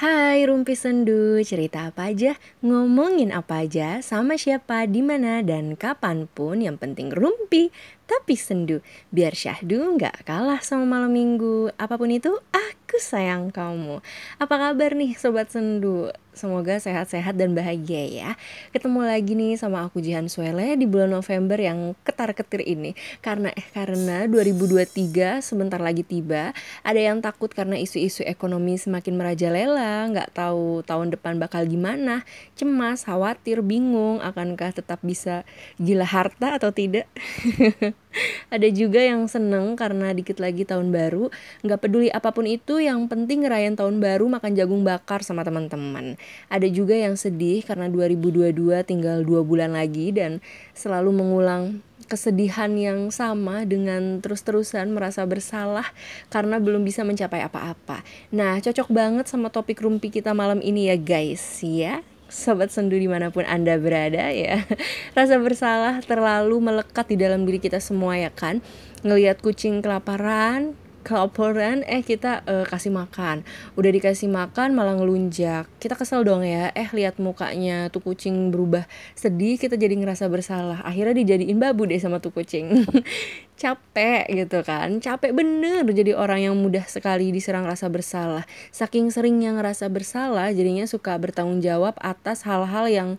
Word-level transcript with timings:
Hey. 0.00 0.27
Hai 0.38 0.46
Rumpi 0.46 0.78
Sendu, 0.78 1.42
cerita 1.42 1.90
apa 1.90 2.14
aja, 2.14 2.38
ngomongin 2.62 3.34
apa 3.34 3.66
aja, 3.66 3.98
sama 4.06 4.38
siapa, 4.38 4.86
di 4.86 5.02
mana 5.02 5.42
dan 5.42 5.74
kapan 5.74 6.30
pun 6.30 6.62
yang 6.62 6.78
penting 6.78 7.10
rumpi, 7.10 7.74
tapi 8.08 8.40
sendu. 8.40 8.80
Biar 9.12 9.36
syahdu 9.36 10.00
nggak 10.00 10.24
kalah 10.24 10.64
sama 10.64 10.88
malam 10.88 11.12
minggu. 11.12 11.76
Apa 11.76 12.00
pun 12.00 12.08
itu, 12.08 12.32
aku 12.54 12.96
sayang 12.96 13.52
kamu. 13.52 14.00
Apa 14.40 14.54
kabar 14.56 14.96
nih 14.96 15.12
Sobat 15.12 15.52
Sendu? 15.52 16.08
Semoga 16.32 16.78
sehat-sehat 16.78 17.34
dan 17.34 17.52
bahagia 17.52 18.06
ya. 18.08 18.30
Ketemu 18.70 19.04
lagi 19.04 19.34
nih 19.34 19.58
sama 19.58 19.84
aku 19.84 19.98
Jihan 19.98 20.30
Suele 20.30 20.78
di 20.78 20.86
bulan 20.86 21.10
November 21.12 21.58
yang 21.58 21.98
ketar-ketir 22.06 22.62
ini. 22.62 22.94
Karena 23.20 23.50
eh 23.52 23.66
karena 23.74 24.24
2023 24.30 25.42
sebentar 25.42 25.82
lagi 25.82 26.06
tiba. 26.06 26.54
Ada 26.86 27.12
yang 27.12 27.18
takut 27.18 27.50
karena 27.50 27.74
isu-isu 27.76 28.22
ekonomi 28.22 28.78
semakin 28.78 29.18
merajalela, 29.18 30.06
nggak 30.14 30.27
tahu 30.30 30.86
tahun 30.86 31.12
depan 31.12 31.36
bakal 31.36 31.66
gimana, 31.68 32.24
cemas, 32.54 33.04
khawatir, 33.04 33.60
bingung 33.60 34.20
akankah 34.24 34.72
tetap 34.72 35.00
bisa 35.04 35.42
gila 35.76 36.06
harta 36.06 36.56
atau 36.56 36.72
tidak. 36.72 37.10
ada 38.54 38.68
juga 38.72 39.00
yang 39.02 39.26
seneng 39.26 39.74
karena 39.74 40.12
dikit 40.12 40.38
lagi 40.42 40.64
tahun 40.64 40.90
baru. 40.90 41.30
Nggak 41.64 41.80
peduli 41.84 42.08
apa 42.08 42.30
pun 42.32 42.48
itu 42.48 42.80
yang 42.82 43.06
penting 43.06 43.44
ngerayain 43.44 43.76
tahun 43.76 44.00
baru 44.02 44.26
makan 44.28 44.52
jagung 44.56 44.82
bakar 44.82 45.20
sama 45.24 45.44
teman-teman. 45.44 46.18
Ada 46.48 46.68
juga 46.68 46.96
yang 46.96 47.14
sedih 47.14 47.64
karena 47.66 47.86
2022 47.90 48.52
tinggal 48.86 49.22
dua 49.22 49.44
bulan 49.44 49.76
lagi 49.76 50.10
dan 50.14 50.42
selalu 50.72 51.14
mengulang 51.14 51.84
kesedihan 52.08 52.72
yang 52.72 53.12
sama 53.12 53.68
dengan 53.68 54.24
terus-terusan 54.24 54.88
merasa 54.88 55.22
bersalah 55.28 55.84
karena 56.32 56.56
belum 56.56 56.82
bisa 56.82 57.04
mencapai 57.04 57.44
apa-apa. 57.44 58.00
Nah, 58.32 58.56
cocok 58.64 58.88
banget 58.88 59.28
sama 59.28 59.52
topik 59.52 59.84
rumpi 59.84 60.08
kita 60.08 60.32
malam 60.32 60.64
ini 60.64 60.88
ya 60.88 60.96
guys, 60.96 61.60
ya 61.60 62.00
sobat 62.28 62.68
sendu 62.68 62.96
di 62.96 63.08
mana 63.08 63.32
pun 63.32 63.44
anda 63.44 63.76
berada 63.80 64.30
ya. 64.32 64.64
Rasa 65.16 65.40
bersalah 65.40 66.00
terlalu 66.04 66.60
melekat 66.60 67.08
di 67.08 67.16
dalam 67.16 67.48
diri 67.48 67.60
kita 67.60 67.80
semua 67.80 68.16
ya 68.20 68.30
kan? 68.32 68.60
Ngelihat 69.02 69.40
kucing 69.40 69.80
kelaparan 69.80 70.76
kelaparan 71.08 71.80
eh 71.88 72.04
kita 72.04 72.44
uh, 72.44 72.68
kasih 72.68 72.92
makan. 72.92 73.40
Udah 73.80 73.88
dikasih 73.88 74.28
makan 74.28 74.76
malah 74.76 74.92
ngelunjak. 75.00 75.64
Kita 75.80 75.96
kesel 75.96 76.28
dong 76.28 76.44
ya 76.44 76.68
eh 76.76 76.92
lihat 76.92 77.16
mukanya 77.16 77.88
tuh 77.88 78.04
kucing 78.04 78.52
berubah 78.52 78.84
sedih 79.16 79.56
kita 79.56 79.80
jadi 79.80 79.96
ngerasa 79.96 80.28
bersalah. 80.28 80.84
Akhirnya 80.84 81.16
dijadiin 81.24 81.56
babu 81.56 81.88
deh 81.88 81.96
sama 81.96 82.20
tuh 82.20 82.36
kucing. 82.36 82.84
Capek 83.62 84.28
gitu 84.28 84.60
kan. 84.60 85.00
Capek 85.00 85.32
bener 85.32 85.88
jadi 85.88 86.12
orang 86.12 86.44
yang 86.44 86.54
mudah 86.60 86.84
sekali 86.84 87.32
diserang 87.32 87.64
rasa 87.64 87.88
bersalah. 87.88 88.44
Saking 88.68 89.08
seringnya 89.08 89.56
ngerasa 89.56 89.88
bersalah 89.88 90.52
jadinya 90.52 90.84
suka 90.84 91.16
bertanggung 91.16 91.64
jawab 91.64 91.96
atas 92.04 92.44
hal-hal 92.44 92.84
yang 92.92 93.10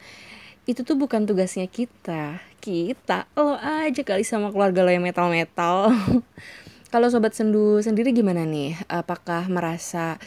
itu 0.69 0.85
tuh 0.85 0.93
bukan 0.93 1.25
tugasnya 1.25 1.65
kita. 1.65 2.37
Kita 2.61 3.25
lo 3.33 3.57
aja 3.57 4.05
kali 4.05 4.21
sama 4.21 4.53
keluarga 4.53 4.85
lo 4.85 4.93
yang 4.93 5.01
metal-metal 5.01 5.89
Kalau 6.89 7.05
sobat 7.13 7.37
sendu 7.37 7.77
sendiri 7.85 8.09
gimana 8.09 8.49
nih? 8.49 8.73
Apakah 8.89 9.45
merasa 9.45 10.17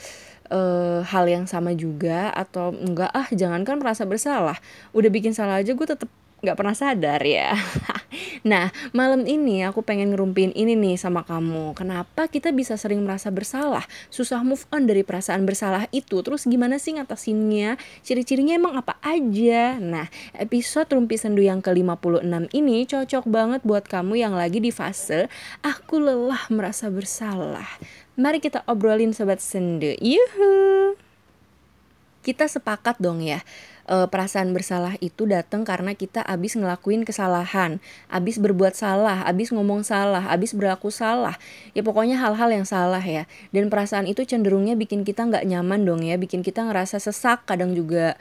uh, 0.46 1.02
hal 1.02 1.26
yang 1.26 1.44
sama 1.50 1.74
juga 1.74 2.30
atau 2.30 2.70
enggak 2.70 3.10
ah 3.10 3.26
jangankan 3.34 3.82
merasa 3.82 4.06
bersalah, 4.06 4.62
udah 4.94 5.10
bikin 5.10 5.34
salah 5.34 5.58
aja 5.58 5.74
gue 5.74 5.86
tetep 5.86 6.06
nggak 6.42 6.54
pernah 6.58 6.74
sadar 6.78 7.18
ya. 7.26 7.58
nah, 8.44 8.70
malam 8.92 9.24
ini 9.26 9.64
aku 9.66 9.82
pengen 9.82 10.12
ngerumpin 10.12 10.52
ini 10.52 10.78
nih 10.78 10.96
sama 11.00 11.22
kamu. 11.24 11.74
Kenapa 11.74 12.28
kita 12.28 12.52
bisa 12.52 12.74
sering 12.76 13.02
merasa 13.02 13.32
bersalah, 13.32 13.84
susah 14.12 14.42
move 14.46 14.62
on 14.70 14.86
dari 14.86 15.02
perasaan 15.02 15.44
bersalah 15.48 15.88
itu? 15.90 16.20
Terus 16.20 16.44
gimana 16.46 16.76
sih 16.76 16.94
ngatasinnya? 16.96 17.80
Ciri-cirinya 18.04 18.58
emang 18.58 18.78
apa 18.78 18.98
aja? 19.02 19.76
Nah, 19.80 20.06
episode 20.36 20.90
Rumpi 20.92 21.16
Sendu 21.16 21.42
yang 21.42 21.64
ke-56 21.64 22.52
ini 22.54 22.84
cocok 22.84 23.24
banget 23.28 23.60
buat 23.64 23.84
kamu 23.86 24.20
yang 24.20 24.34
lagi 24.36 24.58
di 24.58 24.70
fase 24.70 25.26
aku 25.64 26.02
lelah 26.02 26.46
merasa 26.52 26.88
bersalah. 26.88 27.68
Mari 28.18 28.44
kita 28.44 28.60
obrolin 28.68 29.16
sobat 29.16 29.40
sendu. 29.40 29.96
Yuhu. 29.96 30.94
Kita 32.22 32.46
sepakat 32.46 33.02
dong 33.02 33.18
ya 33.24 33.42
e, 33.92 33.96
perasaan 34.08 34.56
bersalah 34.56 34.96
itu 35.04 35.28
datang 35.28 35.68
karena 35.68 35.92
kita 35.92 36.24
abis 36.24 36.56
ngelakuin 36.56 37.04
kesalahan, 37.04 37.76
abis 38.08 38.40
berbuat 38.40 38.72
salah, 38.72 39.28
abis 39.28 39.52
ngomong 39.52 39.84
salah, 39.84 40.32
abis 40.32 40.56
berlaku 40.56 40.88
salah. 40.88 41.36
Ya 41.76 41.84
pokoknya 41.84 42.16
hal-hal 42.16 42.48
yang 42.48 42.64
salah 42.64 43.04
ya. 43.04 43.28
Dan 43.52 43.68
perasaan 43.68 44.08
itu 44.08 44.24
cenderungnya 44.24 44.72
bikin 44.80 45.04
kita 45.04 45.28
nggak 45.28 45.44
nyaman 45.44 45.84
dong 45.84 46.00
ya, 46.00 46.16
bikin 46.16 46.40
kita 46.40 46.64
ngerasa 46.64 46.96
sesak, 46.96 47.44
kadang 47.44 47.76
juga 47.76 48.16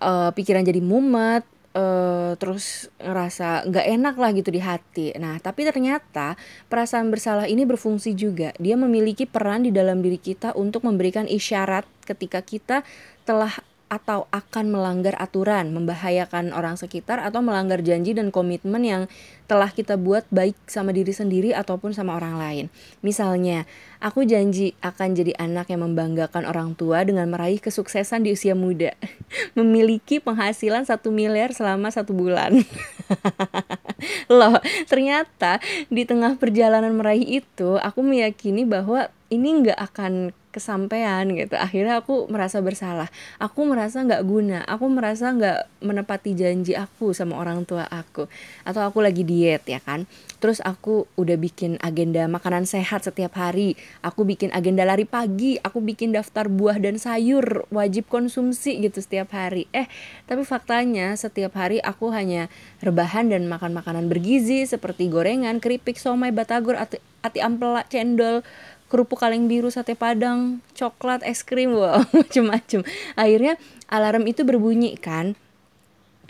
e, 0.00 0.32
pikiran 0.32 0.64
jadi 0.64 0.80
mumet, 0.80 1.44
uh, 1.76 2.32
terus 2.38 2.88
ngerasa 2.98 3.68
nggak 3.68 3.86
enak 3.98 4.14
lah 4.16 4.30
gitu 4.34 4.50
di 4.50 4.60
hati. 4.62 5.14
Nah, 5.18 5.38
tapi 5.38 5.66
ternyata 5.68 6.34
perasaan 6.66 7.12
bersalah 7.12 7.46
ini 7.46 7.62
berfungsi 7.68 8.14
juga. 8.18 8.54
Dia 8.58 8.74
memiliki 8.74 9.28
peran 9.28 9.66
di 9.66 9.70
dalam 9.74 10.00
diri 10.02 10.18
kita 10.18 10.54
untuk 10.58 10.86
memberikan 10.86 11.28
isyarat 11.28 11.84
ketika 12.06 12.40
kita 12.42 12.82
telah 13.28 13.52
atau 13.88 14.28
akan 14.28 14.68
melanggar 14.68 15.16
aturan, 15.16 15.72
membahayakan 15.72 16.52
orang 16.52 16.76
sekitar 16.76 17.24
atau 17.24 17.40
melanggar 17.40 17.80
janji 17.80 18.12
dan 18.12 18.28
komitmen 18.28 18.84
yang 18.84 19.02
telah 19.48 19.72
kita 19.72 19.96
buat 19.96 20.28
baik 20.28 20.54
sama 20.68 20.92
diri 20.92 21.08
sendiri 21.08 21.56
ataupun 21.56 21.96
sama 21.96 22.20
orang 22.20 22.36
lain. 22.36 22.66
Misalnya, 23.00 23.64
aku 23.96 24.28
janji 24.28 24.76
akan 24.84 25.16
jadi 25.16 25.32
anak 25.40 25.72
yang 25.72 25.88
membanggakan 25.88 26.44
orang 26.44 26.76
tua 26.76 27.00
dengan 27.08 27.32
meraih 27.32 27.56
kesuksesan 27.56 28.28
di 28.28 28.36
usia 28.36 28.52
muda, 28.52 28.92
memiliki 29.58 30.20
penghasilan 30.20 30.84
satu 30.84 31.08
miliar 31.08 31.56
selama 31.56 31.88
satu 31.88 32.12
bulan. 32.12 32.60
Loh, 34.28 34.60
ternyata 34.84 35.64
di 35.88 36.04
tengah 36.04 36.36
perjalanan 36.36 36.92
meraih 36.92 37.40
itu, 37.40 37.80
aku 37.80 38.04
meyakini 38.04 38.68
bahwa 38.68 39.08
ini 39.32 39.64
nggak 39.64 39.80
akan 39.80 40.36
kesampaian 40.58 41.22
gitu. 41.30 41.54
Akhirnya 41.54 42.02
aku 42.02 42.26
merasa 42.26 42.58
bersalah. 42.58 43.06
Aku 43.38 43.62
merasa 43.62 44.02
nggak 44.02 44.22
guna. 44.26 44.66
Aku 44.66 44.90
merasa 44.90 45.30
nggak 45.30 45.70
menepati 45.86 46.34
janji 46.34 46.74
aku 46.74 47.14
sama 47.14 47.38
orang 47.38 47.62
tua 47.62 47.86
aku. 47.86 48.26
Atau 48.66 48.82
aku 48.82 48.98
lagi 48.98 49.22
diet 49.22 49.62
ya 49.70 49.78
kan? 49.78 50.10
Terus 50.42 50.58
aku 50.62 51.06
udah 51.14 51.38
bikin 51.38 51.78
agenda 51.78 52.26
makanan 52.26 52.66
sehat 52.66 53.06
setiap 53.06 53.38
hari. 53.38 53.78
Aku 54.02 54.26
bikin 54.26 54.50
agenda 54.50 54.82
lari 54.82 55.06
pagi. 55.06 55.56
Aku 55.62 55.78
bikin 55.78 56.10
daftar 56.10 56.50
buah 56.50 56.82
dan 56.82 56.98
sayur 56.98 57.64
wajib 57.70 58.10
konsumsi 58.10 58.82
gitu 58.82 58.98
setiap 58.98 59.30
hari. 59.30 59.70
Eh 59.70 59.86
tapi 60.26 60.42
faktanya 60.42 61.14
setiap 61.14 61.54
hari 61.54 61.78
aku 61.78 62.10
hanya 62.10 62.50
rebahan 62.82 63.30
dan 63.30 63.46
makan 63.46 63.70
makanan 63.72 64.10
bergizi 64.10 64.66
seperti 64.66 65.06
gorengan 65.06 65.62
keripik 65.62 65.98
somai 66.00 66.34
batagor 66.34 66.74
ati, 66.74 66.98
ati 67.22 67.38
ampela 67.38 67.84
cendol 67.86 68.42
kerupuk 68.88 69.20
kaleng 69.20 69.46
biru 69.46 69.68
sate 69.68 69.92
padang 69.92 70.64
coklat 70.72 71.20
es 71.22 71.44
krim 71.44 71.76
wow 71.76 72.02
macem-macem. 72.16 72.82
Akhirnya 73.14 73.60
alarm 73.92 74.24
itu 74.24 74.42
berbunyi 74.42 74.96
kan? 74.96 75.36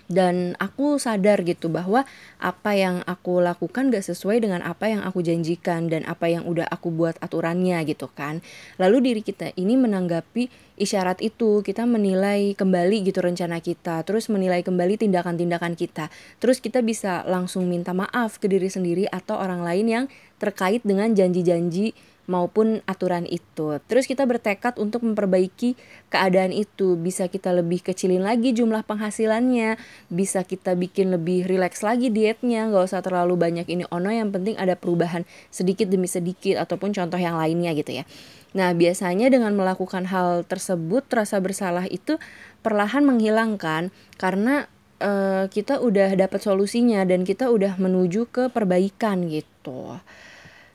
Dan 0.08 0.56
aku 0.56 0.96
sadar 0.96 1.44
gitu 1.44 1.68
bahwa 1.68 2.08
apa 2.40 2.72
yang 2.72 3.04
aku 3.04 3.44
lakukan 3.44 3.92
gak 3.92 4.08
sesuai 4.08 4.40
dengan 4.40 4.64
apa 4.64 4.88
yang 4.88 5.04
aku 5.04 5.20
janjikan 5.20 5.92
dan 5.92 6.00
apa 6.08 6.32
yang 6.32 6.48
udah 6.48 6.64
aku 6.64 6.88
buat 6.88 7.20
aturannya 7.20 7.76
gitu 7.84 8.08
kan. 8.08 8.40
Lalu 8.80 9.12
diri 9.12 9.20
kita 9.20 9.52
ini 9.60 9.76
menanggapi 9.76 10.48
isyarat 10.80 11.20
itu. 11.20 11.60
Kita 11.60 11.84
menilai 11.84 12.56
kembali 12.56 13.04
gitu 13.04 13.20
rencana 13.20 13.60
kita 13.60 14.00
terus 14.08 14.32
menilai 14.32 14.64
kembali 14.64 14.96
tindakan-tindakan 14.96 15.76
kita. 15.76 16.08
Terus 16.40 16.64
kita 16.64 16.80
bisa 16.80 17.20
langsung 17.28 17.68
minta 17.68 17.92
maaf 17.92 18.40
ke 18.40 18.48
diri 18.48 18.72
sendiri 18.72 19.04
atau 19.12 19.36
orang 19.36 19.60
lain 19.60 19.86
yang 19.92 20.04
terkait 20.40 20.80
dengan 20.88 21.12
janji-janji 21.12 21.92
maupun 22.28 22.84
aturan 22.84 23.24
itu. 23.24 23.80
Terus 23.88 24.04
kita 24.04 24.28
bertekad 24.28 24.76
untuk 24.76 25.00
memperbaiki 25.02 25.74
keadaan 26.12 26.52
itu. 26.52 26.94
Bisa 27.00 27.26
kita 27.26 27.56
lebih 27.56 27.80
kecilin 27.80 28.20
lagi 28.20 28.52
jumlah 28.52 28.84
penghasilannya, 28.84 29.80
bisa 30.12 30.44
kita 30.44 30.76
bikin 30.76 31.10
lebih 31.10 31.48
rileks 31.48 31.80
lagi 31.80 32.12
dietnya, 32.12 32.68
nggak 32.68 32.84
usah 32.92 33.00
terlalu 33.00 33.34
banyak 33.40 33.66
ini 33.66 33.88
ono. 33.88 34.12
Yang 34.12 34.36
penting 34.36 34.54
ada 34.60 34.76
perubahan 34.76 35.24
sedikit 35.48 35.88
demi 35.88 36.06
sedikit 36.06 36.60
ataupun 36.60 36.92
contoh 36.92 37.16
yang 37.16 37.40
lainnya 37.40 37.72
gitu 37.72 38.04
ya. 38.04 38.04
Nah 38.52 38.76
biasanya 38.76 39.32
dengan 39.32 39.56
melakukan 39.56 40.08
hal 40.12 40.44
tersebut 40.44 41.08
rasa 41.08 41.40
bersalah 41.40 41.88
itu 41.88 42.20
perlahan 42.60 43.04
menghilangkan 43.08 43.88
karena 44.20 44.68
uh, 45.00 45.48
kita 45.48 45.80
udah 45.80 46.16
dapat 46.16 46.40
solusinya 46.44 47.04
dan 47.08 47.24
kita 47.24 47.48
udah 47.48 47.76
menuju 47.80 48.28
ke 48.28 48.52
perbaikan 48.52 49.28
gitu. 49.28 49.96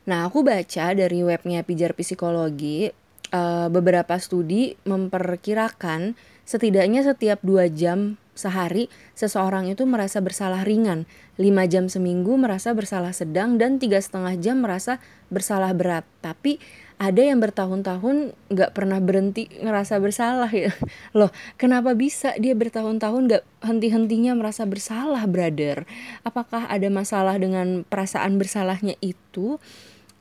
Nah, 0.04 0.28
aku 0.28 0.44
baca 0.44 0.92
dari 0.92 1.24
webnya 1.24 1.64
Pijar 1.64 1.96
Psikologi, 1.96 2.92
uh, 3.32 3.68
beberapa 3.72 4.20
studi 4.20 4.76
memperkirakan 4.84 6.20
setidaknya 6.44 7.08
setiap 7.08 7.40
dua 7.40 7.72
jam 7.72 8.20
sehari 8.34 8.90
seseorang 9.14 9.70
itu 9.70 9.86
merasa 9.86 10.18
bersalah 10.20 10.66
ringan, 10.66 11.06
5 11.38 11.70
jam 11.70 11.86
seminggu 11.86 12.34
merasa 12.36 12.74
bersalah 12.74 13.14
sedang 13.14 13.62
dan 13.62 13.78
tiga 13.78 14.02
setengah 14.02 14.34
jam 14.42 14.66
merasa 14.66 14.98
bersalah 15.30 15.70
berat. 15.72 16.04
Tapi 16.20 16.58
ada 16.98 17.22
yang 17.22 17.42
bertahun-tahun 17.42 18.34
nggak 18.50 18.72
pernah 18.74 18.98
berhenti 18.98 19.50
ngerasa 19.62 20.02
bersalah 20.02 20.50
ya. 20.50 20.74
Loh 21.18 21.30
kenapa 21.62 21.94
bisa 21.94 22.34
dia 22.42 22.58
bertahun-tahun 22.58 23.22
nggak 23.30 23.44
henti-hentinya 23.66 24.34
merasa 24.34 24.66
bersalah 24.66 25.24
brother? 25.30 25.86
Apakah 26.26 26.66
ada 26.70 26.90
masalah 26.90 27.38
dengan 27.38 27.86
perasaan 27.86 28.42
bersalahnya 28.42 28.98
itu 29.02 29.62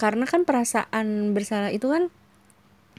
karena 0.02 0.26
kan 0.26 0.42
perasaan 0.42 1.30
bersalah 1.30 1.70
itu 1.70 1.86
kan 1.86 2.10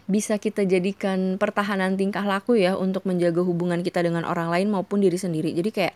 bisa 0.08 0.40
kita 0.40 0.64
jadikan 0.64 1.36
pertahanan 1.36 2.00
tingkah 2.00 2.24
laku 2.24 2.56
ya 2.56 2.80
untuk 2.80 3.04
menjaga 3.04 3.44
hubungan 3.44 3.84
kita 3.84 4.00
dengan 4.00 4.24
orang 4.24 4.48
lain 4.48 4.72
maupun 4.72 5.04
diri 5.04 5.20
sendiri. 5.20 5.52
Jadi 5.52 5.68
kayak 5.76 5.96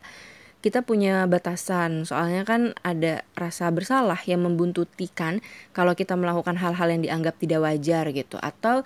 kita 0.59 0.83
punya 0.83 1.24
batasan. 1.31 2.04
Soalnya 2.04 2.44
kan 2.44 2.75
ada 2.83 3.24
rasa 3.39 3.71
bersalah 3.71 4.19
yang 4.27 4.44
membuntutikan 4.44 5.39
kalau 5.71 5.95
kita 5.95 6.19
melakukan 6.19 6.59
hal-hal 6.59 6.92
yang 6.92 7.00
dianggap 7.04 7.39
tidak 7.39 7.63
wajar 7.63 8.12
gitu. 8.12 8.36
Atau 8.39 8.83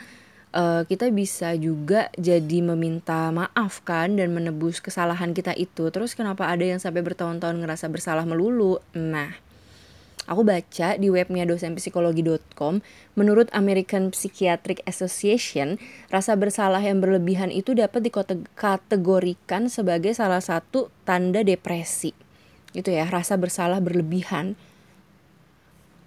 uh, 0.53 0.85
kita 0.85 1.09
bisa 1.09 1.57
juga 1.57 2.13
jadi 2.21 2.61
meminta 2.61 3.33
maaf 3.33 3.81
kan 3.81 4.13
dan 4.13 4.29
menebus 4.29 4.77
kesalahan 4.77 5.33
kita 5.33 5.57
itu. 5.57 5.89
Terus 5.89 6.13
kenapa 6.13 6.49
ada 6.53 6.65
yang 6.65 6.77
sampai 6.77 7.01
bertahun-tahun 7.01 7.57
ngerasa 7.61 7.89
bersalah 7.89 8.29
melulu? 8.29 8.77
Nah 8.93 9.50
Aku 10.31 10.47
baca 10.47 10.95
di 10.95 11.11
webnya 11.11 11.43
dosenpsikologi.com, 11.43 12.79
menurut 13.19 13.51
American 13.51 14.15
Psychiatric 14.15 14.79
Association, 14.87 15.75
rasa 16.07 16.39
bersalah 16.39 16.79
yang 16.79 17.03
berlebihan 17.03 17.51
itu 17.51 17.75
dapat 17.75 18.07
dikategorikan 18.07 19.67
sebagai 19.67 20.15
salah 20.15 20.39
satu 20.39 20.87
tanda 21.03 21.43
depresi. 21.43 22.15
Itu 22.71 22.95
ya, 22.95 23.11
rasa 23.11 23.35
bersalah 23.35 23.83
berlebihan. 23.83 24.55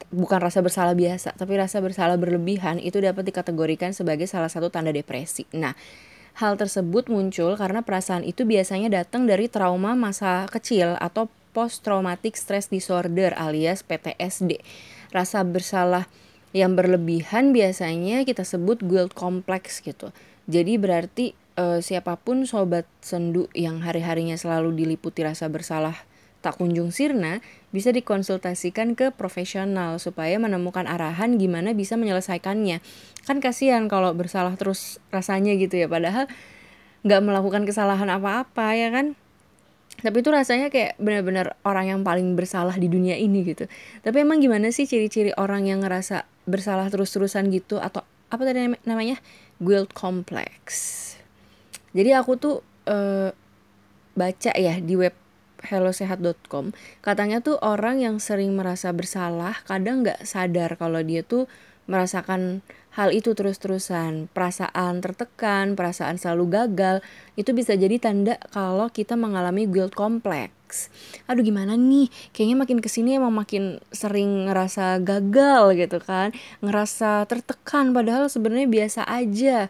Bukan 0.09 0.41
rasa 0.41 0.65
bersalah 0.65 0.97
biasa, 0.97 1.37
tapi 1.37 1.61
rasa 1.61 1.85
bersalah 1.85 2.17
berlebihan 2.17 2.81
itu 2.81 3.05
dapat 3.05 3.29
dikategorikan 3.29 3.93
sebagai 3.93 4.25
salah 4.25 4.49
satu 4.49 4.73
tanda 4.73 4.89
depresi. 4.89 5.45
Nah, 5.53 5.77
hal 6.41 6.57
tersebut 6.57 7.13
muncul 7.13 7.61
karena 7.61 7.85
perasaan 7.85 8.25
itu 8.25 8.49
biasanya 8.49 9.05
datang 9.05 9.29
dari 9.29 9.53
trauma 9.53 9.93
masa 9.93 10.49
kecil 10.49 10.97
atau 10.97 11.29
Post 11.55 11.87
Traumatic 11.87 12.35
Stress 12.35 12.69
Disorder 12.69 13.31
alias 13.39 13.87
PTSD. 13.87 14.59
Rasa 15.15 15.47
bersalah 15.47 16.11
yang 16.51 16.75
berlebihan 16.75 17.55
biasanya 17.55 18.27
kita 18.27 18.43
sebut 18.43 18.83
guilt 18.83 19.15
complex 19.15 19.79
gitu. 19.79 20.11
Jadi 20.51 20.75
berarti 20.77 21.33
uh, 21.57 21.79
siapa 21.79 22.19
pun 22.19 22.45
sobat 22.45 22.85
sendu 22.99 23.47
yang 23.55 23.81
hari-harinya 23.81 24.35
selalu 24.35 24.75
diliputi 24.75 25.23
rasa 25.23 25.47
bersalah 25.47 25.95
tak 26.45 26.61
kunjung 26.61 26.93
sirna 26.93 27.41
bisa 27.73 27.89
dikonsultasikan 27.89 28.93
ke 28.93 29.09
profesional 29.09 29.97
supaya 29.97 30.37
menemukan 30.37 30.85
arahan 30.85 31.41
gimana 31.41 31.73
bisa 31.73 31.97
menyelesaikannya. 31.97 32.85
Kan 33.25 33.41
kasihan 33.41 33.89
kalau 33.89 34.13
bersalah 34.13 34.53
terus 34.61 35.01
rasanya 35.09 35.57
gitu 35.57 35.81
ya 35.81 35.89
padahal 35.89 36.29
nggak 37.05 37.21
melakukan 37.25 37.65
kesalahan 37.65 38.13
apa-apa 38.13 38.77
ya 38.77 38.93
kan 38.93 39.17
tapi 40.05 40.21
itu 40.21 40.29
rasanya 40.29 40.69
kayak 40.69 41.01
benar-benar 41.01 41.57
orang 41.65 41.89
yang 41.89 42.01
paling 42.05 42.37
bersalah 42.37 42.77
di 42.77 42.93
dunia 42.93 43.17
ini 43.17 43.41
gitu. 43.41 43.65
Tapi 44.05 44.21
emang 44.21 44.45
gimana 44.45 44.69
sih 44.69 44.85
ciri-ciri 44.85 45.33
orang 45.41 45.65
yang 45.65 45.81
ngerasa 45.81 46.29
bersalah 46.45 46.93
terus-terusan 46.93 47.49
gitu? 47.49 47.81
Atau 47.81 48.05
apa 48.29 48.43
tadi 48.45 48.69
namanya? 48.85 49.17
Guilt 49.65 49.97
complex. 49.97 50.61
Jadi 51.97 52.13
aku 52.13 52.37
tuh 52.37 52.61
uh, 52.85 53.33
baca 54.13 54.53
ya 54.53 54.77
di 54.77 54.95
web 54.95 55.17
hellosehat.com 55.65 56.77
katanya 57.01 57.41
tuh 57.41 57.57
orang 57.65 58.05
yang 58.05 58.21
sering 58.21 58.53
merasa 58.53 58.93
bersalah 58.93 59.65
kadang 59.65 60.05
nggak 60.05 60.29
sadar 60.29 60.77
kalau 60.77 61.01
dia 61.01 61.25
tuh 61.25 61.49
merasakan 61.89 62.61
hal 62.95 63.11
itu 63.11 63.35
terus-terusan, 63.35 64.31
perasaan 64.31 65.03
tertekan, 65.03 65.75
perasaan 65.75 66.15
selalu 66.15 66.55
gagal, 66.55 66.97
itu 67.35 67.51
bisa 67.51 67.75
jadi 67.75 67.99
tanda 67.99 68.39
kalau 68.55 68.87
kita 68.87 69.19
mengalami 69.19 69.67
guilt 69.67 69.99
complex. 69.99 70.89
Aduh 71.27 71.43
gimana 71.43 71.75
nih, 71.75 72.07
kayaknya 72.31 72.57
makin 72.63 72.79
ke 72.79 72.87
sini 72.91 73.19
emang 73.19 73.35
makin 73.35 73.83
sering 73.91 74.47
ngerasa 74.47 75.03
gagal 75.03 75.75
gitu 75.75 75.99
kan, 75.99 76.31
ngerasa 76.63 77.27
tertekan 77.27 77.91
padahal 77.91 78.31
sebenarnya 78.31 78.71
biasa 78.71 79.03
aja. 79.11 79.67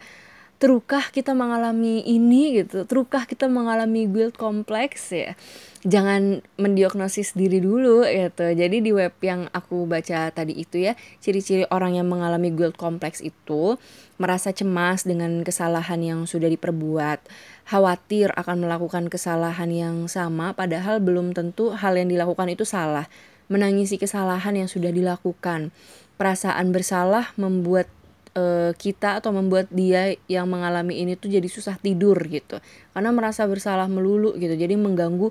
Terukah 0.65 1.13
kita 1.13 1.37
mengalami 1.37 2.01
ini 2.09 2.65
gitu, 2.65 2.89
terukah 2.89 3.29
kita 3.29 3.53
mengalami 3.53 4.09
guilt 4.09 4.41
complex 4.41 5.13
ya 5.13 5.37
jangan 5.85 6.41
mendiagnosis 6.57 7.37
diri 7.37 7.61
dulu 7.61 8.09
gitu. 8.09 8.47
Jadi 8.57 8.81
di 8.81 8.91
web 8.91 9.13
yang 9.21 9.53
aku 9.53 9.85
baca 9.85 10.33
tadi 10.33 10.57
itu 10.57 10.81
ya, 10.81 10.97
ciri-ciri 11.21 11.69
orang 11.69 12.01
yang 12.01 12.09
mengalami 12.09 12.51
guilt 12.51 12.81
complex 12.81 13.21
itu 13.21 13.77
merasa 14.17 14.51
cemas 14.51 15.05
dengan 15.05 15.45
kesalahan 15.45 16.01
yang 16.01 16.21
sudah 16.25 16.49
diperbuat, 16.49 17.29
khawatir 17.69 18.33
akan 18.33 18.65
melakukan 18.65 19.13
kesalahan 19.13 19.69
yang 19.69 19.97
sama 20.09 20.57
padahal 20.57 21.05
belum 21.05 21.37
tentu 21.37 21.77
hal 21.77 22.01
yang 22.01 22.09
dilakukan 22.09 22.49
itu 22.49 22.65
salah, 22.65 23.07
menangisi 23.53 24.01
kesalahan 24.01 24.57
yang 24.57 24.69
sudah 24.73 24.91
dilakukan. 24.91 25.71
Perasaan 26.15 26.71
bersalah 26.71 27.35
membuat 27.35 27.91
uh, 28.35 28.71
kita 28.77 29.23
atau 29.23 29.31
membuat 29.31 29.71
dia 29.71 30.15
yang 30.31 30.51
mengalami 30.51 31.01
ini 31.01 31.15
tuh 31.15 31.31
jadi 31.31 31.47
susah 31.47 31.79
tidur 31.81 32.19
gitu. 32.29 32.59
Karena 32.93 33.11
merasa 33.15 33.47
bersalah 33.47 33.89
melulu 33.89 34.35
gitu. 34.37 34.55
Jadi 34.55 34.75
mengganggu 34.75 35.31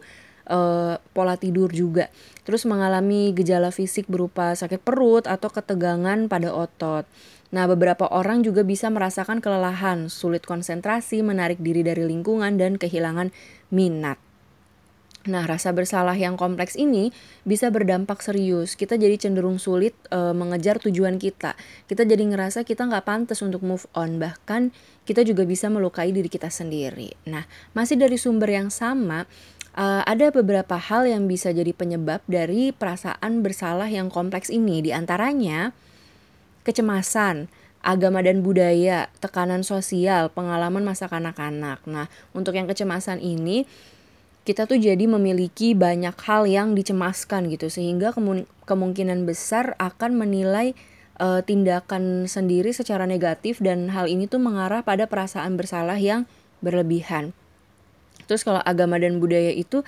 uh, 0.50 0.96
pola 1.12 1.36
tidur 1.40 1.72
juga. 1.72 2.10
Terus 2.44 2.68
mengalami 2.68 3.32
gejala 3.36 3.72
fisik 3.72 4.08
berupa 4.08 4.56
sakit 4.56 4.82
perut 4.84 5.28
atau 5.28 5.52
ketegangan 5.52 6.28
pada 6.28 6.50
otot. 6.52 7.08
Nah, 7.54 7.70
beberapa 7.70 8.10
orang 8.10 8.42
juga 8.42 8.66
bisa 8.66 8.90
merasakan 8.90 9.38
kelelahan, 9.38 10.10
sulit 10.10 10.42
konsentrasi, 10.42 11.22
menarik 11.22 11.62
diri 11.62 11.86
dari 11.86 12.02
lingkungan, 12.02 12.58
dan 12.58 12.82
kehilangan 12.82 13.30
minat. 13.70 14.18
Nah, 15.24 15.48
rasa 15.48 15.72
bersalah 15.72 16.20
yang 16.20 16.36
kompleks 16.36 16.76
ini 16.76 17.16
bisa 17.48 17.72
berdampak 17.72 18.20
serius. 18.20 18.76
Kita 18.76 19.00
jadi 19.00 19.16
cenderung 19.16 19.56
sulit 19.56 19.96
e, 20.12 20.20
mengejar 20.36 20.84
tujuan 20.84 21.16
kita. 21.16 21.56
Kita 21.88 22.04
jadi 22.04 22.28
ngerasa 22.28 22.68
kita 22.68 22.84
nggak 22.92 23.08
pantas 23.08 23.40
untuk 23.40 23.64
move 23.64 23.88
on. 23.96 24.20
Bahkan 24.20 24.76
kita 25.08 25.24
juga 25.24 25.48
bisa 25.48 25.72
melukai 25.72 26.12
diri 26.12 26.28
kita 26.28 26.52
sendiri. 26.52 27.16
Nah, 27.32 27.48
masih 27.72 27.96
dari 27.96 28.20
sumber 28.20 28.52
yang 28.52 28.68
sama, 28.68 29.24
uh, 29.78 30.02
ada 30.06 30.30
beberapa 30.32 30.78
hal 30.78 31.10
yang 31.10 31.26
bisa 31.28 31.52
jadi 31.52 31.74
penyebab 31.74 32.24
dari 32.30 32.72
perasaan 32.72 33.44
bersalah 33.44 33.90
yang 33.90 34.08
kompleks 34.08 34.48
ini. 34.48 34.80
Di 34.80 34.92
antaranya 34.96 35.76
kecemasan, 36.64 37.52
agama 37.84 38.24
dan 38.24 38.40
budaya, 38.40 39.12
tekanan 39.20 39.68
sosial, 39.68 40.32
pengalaman 40.32 40.88
masa 40.88 41.12
kanak-kanak. 41.12 41.84
Nah, 41.84 42.08
untuk 42.32 42.56
yang 42.56 42.70
kecemasan 42.70 43.20
ini 43.20 43.68
kita 44.44 44.68
tuh 44.68 44.76
jadi 44.76 45.08
memiliki 45.08 45.72
banyak 45.72 46.16
hal 46.28 46.44
yang 46.44 46.76
dicemaskan 46.76 47.48
gitu 47.48 47.72
sehingga 47.72 48.12
kemungkinan 48.68 49.24
besar 49.24 49.80
akan 49.80 50.20
menilai 50.20 50.76
uh, 51.20 51.40
tindakan 51.40 52.28
sendiri 52.28 52.76
secara 52.76 53.08
negatif 53.08 53.64
dan 53.64 53.88
hal 53.96 54.12
ini 54.12 54.28
tuh 54.28 54.44
mengarah 54.44 54.84
pada 54.84 55.08
perasaan 55.08 55.56
bersalah 55.56 55.96
yang 55.96 56.28
berlebihan. 56.60 57.32
Terus 58.28 58.44
kalau 58.44 58.60
agama 58.64 59.00
dan 59.00 59.20
budaya 59.24 59.52
itu 59.52 59.84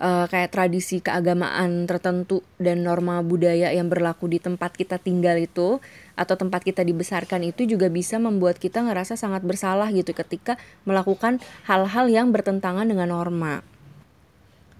uh, 0.00 0.26
kayak 0.26 0.50
tradisi 0.50 1.04
keagamaan 1.04 1.84
tertentu 1.84 2.40
dan 2.56 2.82
norma 2.82 3.20
budaya 3.20 3.70
yang 3.70 3.92
berlaku 3.92 4.26
di 4.26 4.40
tempat 4.40 4.74
kita 4.74 4.96
tinggal 4.96 5.36
itu 5.36 5.78
atau 6.16 6.34
tempat 6.36 6.64
kita 6.64 6.84
dibesarkan 6.84 7.44
itu 7.48 7.68
juga 7.68 7.92
bisa 7.92 8.16
membuat 8.16 8.60
kita 8.60 8.84
ngerasa 8.84 9.16
sangat 9.16 9.44
bersalah 9.44 9.92
gitu 9.92 10.16
ketika 10.16 10.56
melakukan 10.88 11.38
hal-hal 11.68 12.08
yang 12.08 12.32
bertentangan 12.32 12.88
dengan 12.88 13.12
norma. 13.12 13.69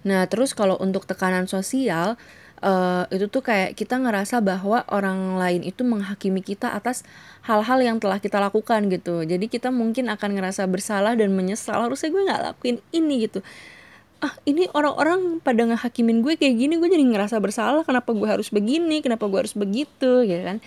Nah, 0.06 0.24
terus 0.30 0.56
kalau 0.56 0.80
untuk 0.80 1.04
tekanan 1.04 1.44
sosial 1.44 2.16
uh, 2.64 3.04
itu 3.12 3.26
tuh 3.28 3.44
kayak 3.44 3.76
kita 3.76 4.00
ngerasa 4.00 4.40
bahwa 4.40 4.84
orang 4.88 5.36
lain 5.36 5.62
itu 5.64 5.82
menghakimi 5.84 6.40
kita 6.44 6.72
atas 6.72 7.04
hal-hal 7.44 7.80
yang 7.80 7.96
telah 8.00 8.20
kita 8.20 8.40
lakukan 8.40 8.88
gitu. 8.88 9.24
Jadi 9.24 9.48
kita 9.48 9.68
mungkin 9.72 10.08
akan 10.12 10.36
ngerasa 10.36 10.64
bersalah 10.68 11.16
dan 11.16 11.32
menyesal. 11.32 11.80
Harusnya 11.84 12.08
gue 12.12 12.22
nggak 12.24 12.40
lakuin 12.52 12.76
ini 12.92 13.28
gitu. 13.28 13.40
Ah 14.20 14.36
ini 14.44 14.68
orang-orang 14.76 15.40
pada 15.40 15.64
ngehakimin 15.64 16.20
gue 16.20 16.36
kayak 16.36 16.54
gini 16.60 16.76
gue 16.76 16.88
jadi 16.88 17.04
ngerasa 17.04 17.40
bersalah. 17.40 17.82
Kenapa 17.84 18.12
gue 18.12 18.28
harus 18.28 18.52
begini? 18.52 19.00
Kenapa 19.00 19.24
gue 19.28 19.40
harus 19.40 19.56
begitu? 19.56 20.24
Gitu 20.28 20.42
kan? 20.44 20.60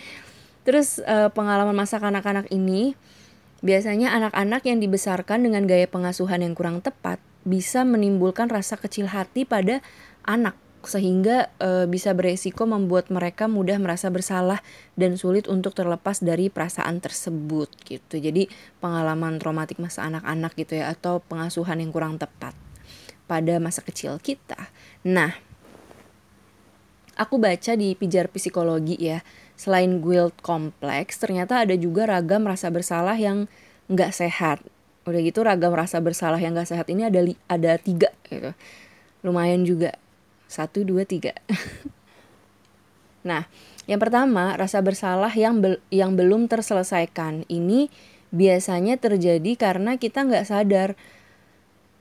Terus 0.65 1.01
uh, 1.05 1.29
pengalaman 1.29 1.75
masa 1.75 2.01
kanak-kanak 2.01 2.49
ini 2.49 2.97
biasanya 3.63 4.11
anak-anak 4.11 4.61
yang 4.67 4.83
dibesarkan 4.83 5.39
dengan 5.45 5.63
gaya 5.63 5.87
pengasuhan 5.87 6.43
yang 6.43 6.51
kurang 6.51 6.83
tepat 6.83 7.21
bisa 7.43 7.83
menimbulkan 7.83 8.47
rasa 8.47 8.79
kecil 8.79 9.11
hati 9.11 9.43
pada 9.43 9.83
anak 10.23 10.55
sehingga 10.83 11.47
e, 11.63 11.87
bisa 11.87 12.11
beresiko 12.11 12.67
membuat 12.67 13.07
mereka 13.07 13.47
mudah 13.47 13.79
merasa 13.79 14.11
bersalah 14.11 14.59
dan 14.99 15.15
sulit 15.15 15.47
untuk 15.47 15.71
terlepas 15.71 16.19
dari 16.19 16.51
perasaan 16.51 16.99
tersebut 16.99 17.71
gitu. 17.87 18.19
Jadi 18.19 18.51
pengalaman 18.83 19.39
traumatik 19.39 19.79
masa 19.79 20.03
anak-anak 20.03 20.51
gitu 20.59 20.83
ya 20.83 20.91
atau 20.91 21.23
pengasuhan 21.23 21.79
yang 21.79 21.95
kurang 21.95 22.19
tepat 22.19 22.51
pada 23.31 23.55
masa 23.63 23.79
kecil 23.79 24.19
kita. 24.19 24.59
Nah, 25.07 25.31
aku 27.15 27.39
baca 27.39 27.79
di 27.79 27.95
pijar 27.95 28.27
psikologi 28.27 28.99
ya 28.99 29.23
selain 29.53 30.01
guilt 30.01 30.35
kompleks 30.43 31.21
ternyata 31.21 31.63
ada 31.63 31.77
juga 31.77 32.09
ragam 32.09 32.43
rasa 32.43 32.73
bersalah 32.73 33.15
yang 33.15 33.45
nggak 33.87 34.11
sehat 34.11 34.59
udah 35.03 35.19
gitu 35.19 35.43
ragam 35.43 35.75
rasa 35.75 35.99
bersalah 35.99 36.39
yang 36.39 36.55
nggak 36.55 36.69
sehat 36.69 36.87
ini 36.87 37.07
ada 37.07 37.19
ada 37.51 37.71
tiga 37.79 38.09
gitu. 38.27 38.55
Lumayan 39.23 39.67
juga. 39.67 39.95
Satu 40.47 40.85
dua 40.85 41.03
tiga. 41.07 41.33
Nah 43.23 43.47
yang 43.87 44.03
pertama 44.03 44.55
rasa 44.59 44.83
bersalah 44.83 45.31
yang 45.31 45.63
be 45.63 45.79
yang 45.87 46.19
belum 46.19 46.51
terselesaikan 46.51 47.47
ini 47.47 47.87
biasanya 48.35 48.99
terjadi 48.99 49.55
karena 49.55 49.95
kita 49.95 50.27
nggak 50.27 50.43
sadar 50.43 50.99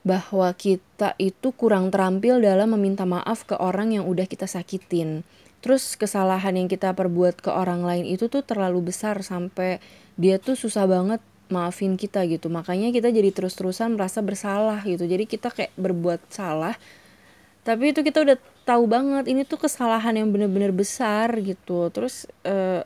bahwa 0.03 0.51
kita 0.59 1.15
itu 1.23 1.55
kurang 1.55 1.95
terampil 1.95 2.43
dalam 2.43 2.75
meminta 2.75 3.07
maaf 3.07 3.47
ke 3.47 3.55
orang 3.55 3.95
yang 3.95 4.05
udah 4.11 4.27
kita 4.27 4.51
sakitin. 4.51 5.23
Terus 5.63 5.95
kesalahan 5.95 6.59
yang 6.59 6.67
kita 6.67 6.91
perbuat 6.91 7.39
ke 7.39 7.55
orang 7.55 7.87
lain 7.87 8.03
itu 8.03 8.27
tuh 8.27 8.43
terlalu 8.43 8.91
besar 8.91 9.23
sampai 9.23 9.79
dia 10.19 10.43
tuh 10.43 10.59
susah 10.59 10.91
banget 10.91 11.23
maafin 11.53 12.01
kita 12.01 12.25
gitu. 12.25 12.49
Makanya 12.49 12.89
kita 12.89 13.13
jadi 13.13 13.29
terus-terusan 13.29 14.01
merasa 14.01 14.25
bersalah 14.25 14.81
gitu. 14.89 15.05
Jadi 15.05 15.29
kita 15.29 15.53
kayak 15.53 15.77
berbuat 15.77 16.33
salah. 16.33 16.75
Tapi 17.63 17.93
itu 17.93 18.01
kita 18.01 18.25
udah 18.25 18.37
tahu 18.65 18.89
banget 18.89 19.29
ini 19.29 19.45
tuh 19.45 19.61
kesalahan 19.61 20.17
yang 20.17 20.33
bener-bener 20.33 20.73
besar 20.73 21.31
gitu. 21.45 21.93
Terus 21.93 22.25
uh, 22.49 22.83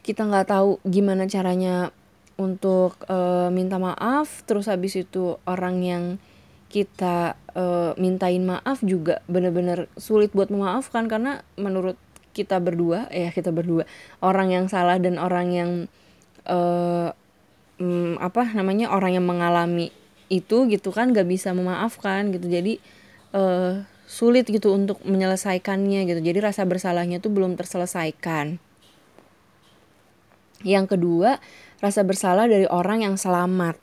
kita 0.00 0.24
nggak 0.24 0.48
tahu 0.48 0.80
gimana 0.88 1.28
caranya 1.28 1.92
untuk 2.38 2.96
uh, 3.10 3.50
minta 3.50 3.76
maaf 3.82 4.46
terus 4.46 4.70
habis 4.70 4.94
itu 4.94 5.36
orang 5.44 5.82
yang 5.82 6.04
kita 6.70 7.34
uh, 7.58 7.92
mintain 7.98 8.40
maaf 8.46 8.78
juga 8.80 9.20
bener-bener 9.26 9.90
sulit 9.98 10.30
buat 10.30 10.48
memaafkan 10.48 11.10
karena 11.10 11.42
menurut 11.58 11.98
kita 12.32 12.62
berdua 12.62 13.10
ya 13.10 13.34
kita 13.34 13.50
berdua 13.50 13.82
orang 14.22 14.54
yang 14.54 14.64
salah 14.70 15.02
dan 15.02 15.18
orang 15.18 15.48
yang 15.50 15.70
uh, 16.46 17.10
um, 17.78 18.18
apa 18.18 18.46
namanya 18.54 18.92
orang 18.92 19.18
yang 19.18 19.26
mengalami 19.26 19.90
itu 20.28 20.68
gitu 20.68 20.92
kan 20.92 21.16
gak 21.16 21.24
bisa 21.24 21.56
memaafkan 21.56 22.30
gitu 22.36 22.46
jadi 22.52 22.76
uh, 23.32 23.82
sulit 24.04 24.44
gitu 24.48 24.76
untuk 24.76 25.00
menyelesaikannya 25.04 26.04
gitu 26.04 26.20
jadi 26.20 26.38
rasa 26.52 26.68
bersalahnya 26.68 27.20
tuh 27.20 27.32
belum 27.32 27.56
terselesaikan 27.56 28.60
yang 30.66 30.90
kedua 30.90 31.38
rasa 31.78 32.02
bersalah 32.02 32.50
dari 32.50 32.66
orang 32.66 33.06
yang 33.06 33.14
selamat. 33.14 33.78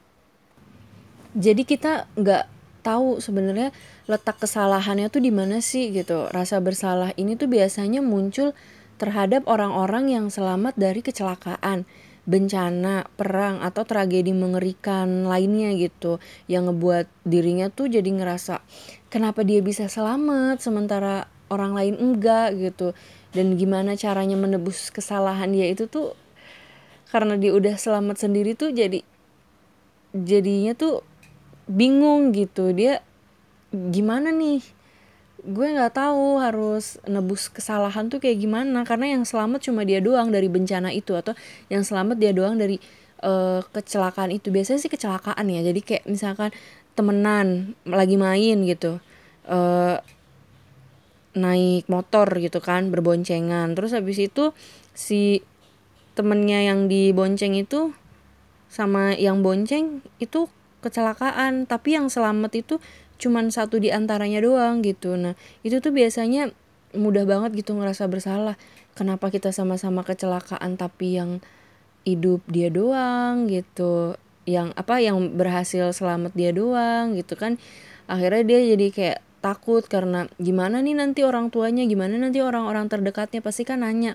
Jadi 1.35 1.63
kita 1.67 2.07
nggak 2.15 2.43
tahu 2.83 3.19
sebenarnya 3.19 3.71
letak 4.07 4.39
kesalahannya 4.39 5.07
tuh 5.11 5.23
di 5.23 5.31
mana 5.31 5.59
sih 5.63 5.91
gitu. 5.91 6.27
Rasa 6.31 6.59
bersalah 6.59 7.15
ini 7.15 7.35
tuh 7.39 7.47
biasanya 7.51 8.03
muncul 8.03 8.55
terhadap 8.95 9.43
orang-orang 9.47 10.11
yang 10.11 10.25
selamat 10.31 10.79
dari 10.79 11.03
kecelakaan, 11.03 11.83
bencana, 12.25 13.05
perang 13.13 13.61
atau 13.61 13.85
tragedi 13.85 14.33
mengerikan 14.33 15.29
lainnya 15.29 15.77
gitu 15.77 16.17
yang 16.49 16.65
ngebuat 16.69 17.05
dirinya 17.21 17.69
tuh 17.69 17.85
jadi 17.85 18.05
ngerasa 18.05 18.65
kenapa 19.13 19.45
dia 19.45 19.61
bisa 19.61 19.85
selamat 19.85 20.57
sementara 20.59 21.29
orang 21.53 21.77
lain 21.77 21.95
enggak 22.01 22.57
gitu? 22.57 22.97
Dan 23.29 23.55
gimana 23.59 23.93
caranya 23.93 24.35
menebus 24.35 24.89
kesalahan 24.89 25.53
dia 25.53 25.69
itu 25.69 25.85
tuh 25.85 26.17
karena 27.13 27.37
dia 27.37 27.53
udah 27.53 27.77
selamat 27.77 28.17
sendiri 28.17 28.57
tuh 28.57 28.73
jadi 28.73 29.05
jadinya 30.15 30.73
tuh 30.73 31.05
bingung 31.69 32.33
gitu. 32.33 32.73
Dia 32.73 33.05
gimana 33.69 34.33
nih 34.33 34.63
gue 35.45 35.67
nggak 35.77 35.93
tahu 35.93 36.41
harus 36.41 36.97
nebus 37.05 37.53
kesalahan 37.53 38.09
tuh 38.09 38.17
kayak 38.17 38.41
gimana. 38.41 38.81
Karena 38.81 39.13
yang 39.13 39.23
selamat 39.23 39.69
cuma 39.69 39.85
dia 39.85 40.01
doang 40.01 40.33
dari 40.33 40.49
bencana 40.49 40.89
itu 40.89 41.13
atau 41.13 41.37
yang 41.69 41.85
selamat 41.85 42.17
dia 42.17 42.33
doang 42.33 42.57
dari 42.57 42.81
uh, 43.21 43.61
kecelakaan 43.69 44.33
itu. 44.33 44.49
Biasanya 44.49 44.81
sih 44.81 44.89
kecelakaan 44.89 45.45
ya. 45.47 45.61
Jadi 45.61 45.81
kayak 45.85 46.03
misalkan 46.09 46.49
temenan 46.97 47.75
lagi 47.85 48.15
main 48.15 48.63
gitu 48.63 49.03
uh, 49.45 49.99
naik 51.35 51.85
motor 51.91 52.27
gitu 52.41 52.59
kan 52.63 52.89
berboncengan. 52.89 53.77
Terus 53.77 53.93
habis 53.93 54.17
itu 54.17 54.55
si 54.95 55.43
temennya 56.15 56.63
yang 56.63 56.87
dibonceng 56.87 57.53
itu 57.59 57.91
sama 58.71 59.13
yang 59.15 59.45
bonceng 59.45 60.01
itu 60.17 60.47
kecelakaan. 60.81 61.67
Tapi 61.69 61.99
yang 61.99 62.07
selamat 62.07 62.51
itu 62.55 62.75
cuman 63.21 63.51
satu 63.51 63.79
di 63.79 63.91
antaranya 63.91 64.43
doang 64.43 64.83
gitu. 64.83 65.15
Nah 65.15 65.33
itu 65.63 65.79
tuh 65.79 65.91
biasanya 65.95 66.51
mudah 66.95 67.27
banget 67.27 67.55
gitu 67.55 67.75
ngerasa 67.75 68.07
bersalah. 68.07 68.55
Kenapa 68.95 69.27
kita 69.27 69.51
sama-sama 69.51 70.07
kecelakaan 70.07 70.79
tapi 70.79 71.19
yang 71.19 71.43
hidup 72.07 72.45
dia 72.47 72.69
doang 72.69 73.49
gitu 73.49 74.15
yang 74.45 74.71
apa 74.77 75.01
yang 75.01 75.33
berhasil 75.35 75.89
selamat 75.91 76.31
dia 76.37 76.53
doang 76.53 77.17
gitu 77.17 77.33
kan. 77.35 77.57
Akhirnya 78.05 78.45
dia 78.45 78.59
jadi 78.77 78.87
kayak 78.93 79.19
takut 79.41 79.83
karena 79.85 80.29
gimana 80.37 80.81
nih 80.81 80.97
nanti 80.97 81.25
orang 81.25 81.49
tuanya 81.49 81.85
gimana 81.85 82.17
nanti 82.17 82.39
orang-orang 82.41 82.85
terdekatnya? 82.89 83.41
Pasti 83.41 83.65
kan 83.65 83.81
nanya 83.81 84.13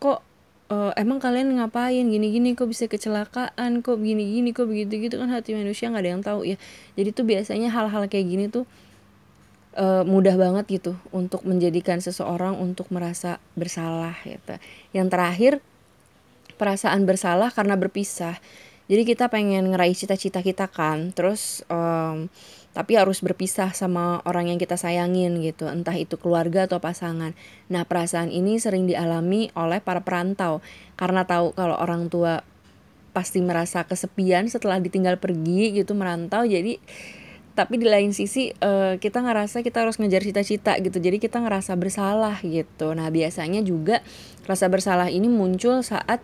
kok 0.00 0.24
uh, 0.70 0.94
emang 0.94 1.18
kalian 1.18 1.58
ngapain? 1.58 2.06
Gini-gini 2.06 2.54
kok 2.54 2.70
bisa 2.70 2.86
kecelakaan? 2.86 3.82
Kok 3.82 3.98
gini-gini 4.00 4.54
kok 4.54 4.70
begitu-gitu? 4.70 5.18
Kan 5.18 5.28
hati 5.28 5.52
manusia 5.58 5.90
nggak 5.90 6.02
ada 6.06 6.10
yang 6.14 6.22
tahu 6.22 6.40
ya. 6.46 6.56
Jadi 6.94 7.10
tuh 7.10 7.26
biasanya 7.26 7.68
hal-hal 7.68 8.06
kayak 8.06 8.26
gini 8.30 8.46
tuh 8.46 8.64
uh, 9.76 10.06
mudah 10.06 10.38
banget 10.38 10.80
gitu 10.80 10.92
untuk 11.10 11.42
menjadikan 11.42 11.98
seseorang 11.98 12.56
untuk 12.56 12.88
merasa 12.94 13.42
bersalah 13.58 14.16
gitu. 14.22 14.56
Yang 14.94 15.08
terakhir 15.10 15.52
perasaan 16.56 17.04
bersalah 17.04 17.50
karena 17.50 17.74
berpisah. 17.74 18.38
Jadi 18.90 19.06
kita 19.06 19.30
pengen 19.30 19.70
ngeraih 19.70 19.94
cita-cita 19.94 20.42
kita 20.42 20.66
kan. 20.66 21.14
Terus 21.14 21.62
um, 21.70 22.26
tapi 22.70 22.94
harus 22.94 23.18
berpisah 23.18 23.74
sama 23.74 24.22
orang 24.22 24.54
yang 24.54 24.58
kita 24.62 24.78
sayangin 24.78 25.42
gitu, 25.42 25.66
entah 25.66 25.94
itu 25.98 26.14
keluarga 26.14 26.70
atau 26.70 26.78
pasangan. 26.78 27.34
Nah, 27.66 27.82
perasaan 27.82 28.30
ini 28.30 28.62
sering 28.62 28.86
dialami 28.86 29.50
oleh 29.58 29.82
para 29.82 30.06
perantau 30.06 30.62
karena 30.94 31.26
tahu 31.26 31.50
kalau 31.58 31.74
orang 31.74 32.06
tua 32.06 32.46
pasti 33.10 33.42
merasa 33.42 33.82
kesepian 33.82 34.46
setelah 34.46 34.78
ditinggal 34.78 35.18
pergi 35.18 35.82
gitu 35.82 35.98
merantau. 35.98 36.46
Jadi 36.46 36.78
tapi 37.58 37.82
di 37.82 37.86
lain 37.90 38.14
sisi 38.14 38.54
uh, 38.62 38.96
kita 38.96 39.20
ngerasa 39.20 39.66
kita 39.66 39.82
harus 39.82 39.98
ngejar 39.98 40.22
cita-cita 40.22 40.78
gitu. 40.78 41.02
Jadi 41.02 41.18
kita 41.18 41.42
ngerasa 41.42 41.74
bersalah 41.74 42.38
gitu. 42.46 42.94
Nah 42.94 43.10
biasanya 43.10 43.60
juga 43.66 44.00
rasa 44.46 44.70
bersalah 44.70 45.10
ini 45.10 45.26
muncul 45.26 45.82
saat 45.82 46.22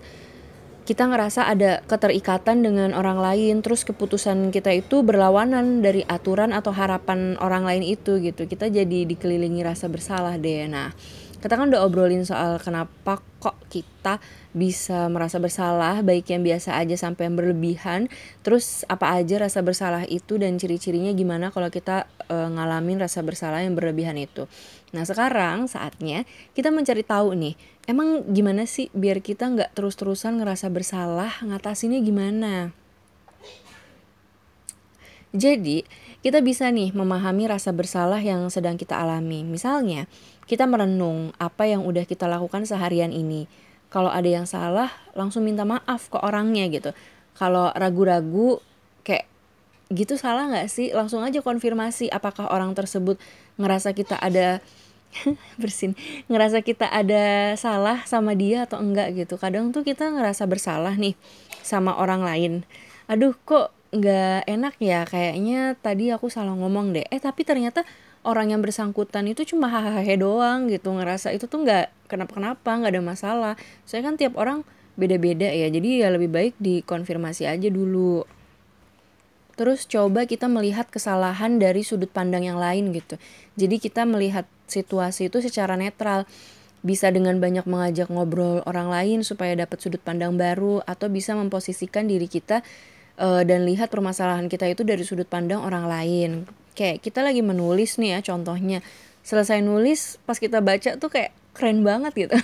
kita 0.87 1.11
ngerasa 1.11 1.51
ada 1.51 1.83
keterikatan 1.91 2.63
dengan 2.63 2.95
orang 2.95 3.19
lain 3.19 3.59
terus 3.61 3.83
keputusan 3.83 4.55
kita 4.55 4.71
itu 4.71 5.03
berlawanan 5.03 5.83
dari 5.83 6.07
aturan 6.07 6.55
atau 6.55 6.71
harapan 6.71 7.35
orang 7.43 7.67
lain 7.67 7.83
itu 7.83 8.23
gitu. 8.23 8.47
Kita 8.47 8.71
jadi 8.71 9.03
dikelilingi 9.03 9.67
rasa 9.67 9.91
bersalah 9.91 10.39
deh. 10.39 10.71
Nah 10.71 10.95
kita 11.47 11.63
kan 11.63 11.69
udah 11.69 11.85
obrolin 11.85 12.25
soal 12.25 12.57
kenapa 12.57 13.21
kok 13.39 13.55
kita 13.69 14.19
bisa 14.57 15.07
merasa 15.13 15.37
bersalah 15.37 16.01
baik 16.01 16.33
yang 16.33 16.41
biasa 16.41 16.81
aja 16.81 16.97
sampai 16.97 17.29
yang 17.29 17.37
berlebihan 17.37 18.09
terus 18.41 18.89
apa 18.89 19.13
aja 19.15 19.37
rasa 19.45 19.61
bersalah 19.61 20.09
itu 20.09 20.41
dan 20.41 20.57
ciri-cirinya 20.57 21.13
gimana 21.13 21.53
kalau 21.53 21.69
kita 21.69 22.09
e, 22.27 22.35
ngalamin 22.35 22.99
rasa 22.99 23.21
bersalah 23.21 23.61
yang 23.61 23.77
berlebihan 23.77 24.17
itu 24.17 24.49
nah 24.95 25.03
sekarang 25.03 25.67
saatnya 25.67 26.23
kita 26.55 26.71
mencari 26.71 27.03
tahu 27.03 27.35
nih 27.35 27.55
emang 27.87 28.27
gimana 28.31 28.67
sih 28.67 28.91
biar 28.93 29.23
kita 29.23 29.47
nggak 29.47 29.71
terus-terusan 29.79 30.43
ngerasa 30.43 30.67
bersalah 30.69 31.33
ngatasinnya 31.43 32.03
gimana? 32.03 32.75
Jadi 35.37 35.85
kita 36.25 36.41
bisa 36.41 36.73
nih 36.73 36.97
memahami 36.97 37.45
rasa 37.47 37.71
bersalah 37.71 38.19
yang 38.19 38.49
sedang 38.49 38.81
kita 38.81 38.97
alami. 38.97 39.45
Misalnya 39.45 40.09
kita 40.49 40.65
merenung 40.65 41.37
apa 41.37 41.69
yang 41.69 41.85
udah 41.85 42.09
kita 42.09 42.25
lakukan 42.25 42.65
seharian 42.65 43.13
ini. 43.13 43.47
Kalau 43.93 44.11
ada 44.11 44.27
yang 44.27 44.49
salah 44.49 44.91
langsung 45.15 45.47
minta 45.47 45.63
maaf 45.63 46.09
ke 46.11 46.19
orangnya 46.19 46.67
gitu. 46.73 46.91
Kalau 47.37 47.69
ragu-ragu 47.77 48.65
gitu 49.93 50.19
salah 50.19 50.51
nggak 50.51 50.69
sih? 50.71 50.91
Langsung 50.91 51.23
aja 51.23 51.39
konfirmasi 51.43 52.11
apakah 52.11 52.51
orang 52.51 52.75
tersebut 52.75 53.21
ngerasa 53.61 53.95
kita 53.95 54.19
ada 54.19 54.59
bersin 55.61 55.95
ngerasa 56.29 56.61
kita 56.61 56.91
ada 56.91 57.55
salah 57.57 58.03
sama 58.05 58.35
dia 58.35 58.67
atau 58.67 58.83
enggak 58.83 59.15
gitu. 59.15 59.39
Kadang 59.39 59.71
tuh 59.71 59.87
kita 59.87 60.11
ngerasa 60.11 60.45
bersalah 60.51 60.95
nih 60.99 61.15
sama 61.63 61.97
orang 61.97 62.23
lain. 62.27 62.53
Aduh 63.07 63.35
kok 63.47 63.71
nggak 63.95 64.51
enak 64.51 64.75
ya? 64.83 65.07
Kayaknya 65.07 65.79
tadi 65.79 66.11
aku 66.11 66.29
salah 66.29 66.55
ngomong 66.59 66.93
deh. 66.93 67.07
Eh 67.09 67.23
tapi 67.23 67.47
ternyata 67.47 67.87
orang 68.27 68.51
yang 68.51 68.61
bersangkutan 68.61 69.31
itu 69.31 69.47
cuma 69.47 69.71
hahaha 69.71 70.03
doang 70.19 70.67
gitu. 70.67 70.91
Ngerasa 70.91 71.31
itu 71.31 71.47
tuh 71.47 71.63
nggak 71.63 72.11
kenapa-kenapa 72.11 72.67
nggak 72.67 72.93
ada 72.93 73.03
masalah. 73.03 73.55
Saya 73.87 74.03
kan 74.03 74.19
tiap 74.19 74.35
orang 74.35 74.67
beda-beda 74.99 75.47
ya. 75.47 75.71
Jadi 75.71 76.03
ya 76.03 76.11
lebih 76.11 76.29
baik 76.35 76.55
dikonfirmasi 76.59 77.47
aja 77.47 77.69
dulu 77.71 78.27
terus 79.57 79.89
coba 79.89 80.29
kita 80.29 80.47
melihat 80.47 80.87
kesalahan 80.93 81.59
dari 81.59 81.83
sudut 81.83 82.13
pandang 82.13 82.45
yang 82.45 82.61
lain 82.61 82.93
gitu 82.93 83.17
jadi 83.57 83.77
kita 83.81 84.05
melihat 84.05 84.45
situasi 84.69 85.33
itu 85.33 85.41
secara 85.43 85.75
netral 85.75 86.29
bisa 86.87 87.11
dengan 87.11 87.43
banyak 87.43 87.67
mengajak 87.67 88.07
ngobrol 88.07 88.63
orang 88.63 88.87
lain 88.87 89.27
supaya 89.27 89.59
dapat 89.59 89.83
sudut 89.83 89.99
pandang 89.99 90.39
baru 90.39 90.87
atau 90.87 91.11
bisa 91.11 91.35
memposisikan 91.35 92.07
diri 92.07 92.31
kita 92.31 92.63
uh, 93.19 93.43
dan 93.43 93.67
lihat 93.67 93.91
permasalahan 93.91 94.47
kita 94.47 94.71
itu 94.71 94.87
dari 94.87 95.03
sudut 95.03 95.27
pandang 95.27 95.67
orang 95.67 95.91
lain. 95.91 96.31
Kayak 96.79 97.03
kita 97.03 97.27
lagi 97.27 97.43
menulis 97.43 97.99
nih 97.99 98.15
ya 98.15 98.21
contohnya. 98.23 98.87
Selesai 99.27 99.59
nulis 99.65 100.23
pas 100.23 100.39
kita 100.39 100.63
baca 100.63 100.95
tuh 100.95 101.11
kayak 101.11 101.35
keren 101.57 101.83
banget 101.83 102.13
gitu. 102.15 102.37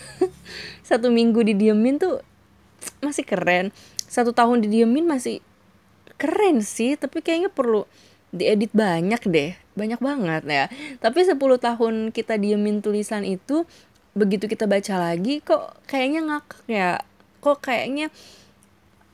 Satu 0.88 1.14
minggu 1.14 1.46
didiemin 1.46 2.02
tuh 2.02 2.24
masih 2.98 3.22
keren. 3.22 3.70
Satu 4.10 4.34
tahun 4.34 4.66
didiemin 4.66 5.06
masih 5.06 5.38
keren 6.22 6.62
sih, 6.62 6.94
tapi 6.94 7.18
kayaknya 7.18 7.50
perlu 7.50 7.82
diedit 8.30 8.70
banyak 8.70 9.22
deh. 9.26 9.58
Banyak 9.74 9.98
banget 9.98 10.42
ya. 10.46 10.64
Tapi 11.02 11.26
10 11.26 11.36
tahun 11.58 11.94
kita 12.14 12.38
diemin 12.38 12.78
tulisan 12.78 13.26
itu 13.26 13.66
begitu 14.12 14.44
kita 14.44 14.68
baca 14.68 14.94
lagi 15.00 15.40
kok 15.40 15.72
kayaknya 15.88 16.20
ngakak 16.28 16.60
ya 16.68 16.90
kok 17.40 17.58
kayaknya 17.64 18.12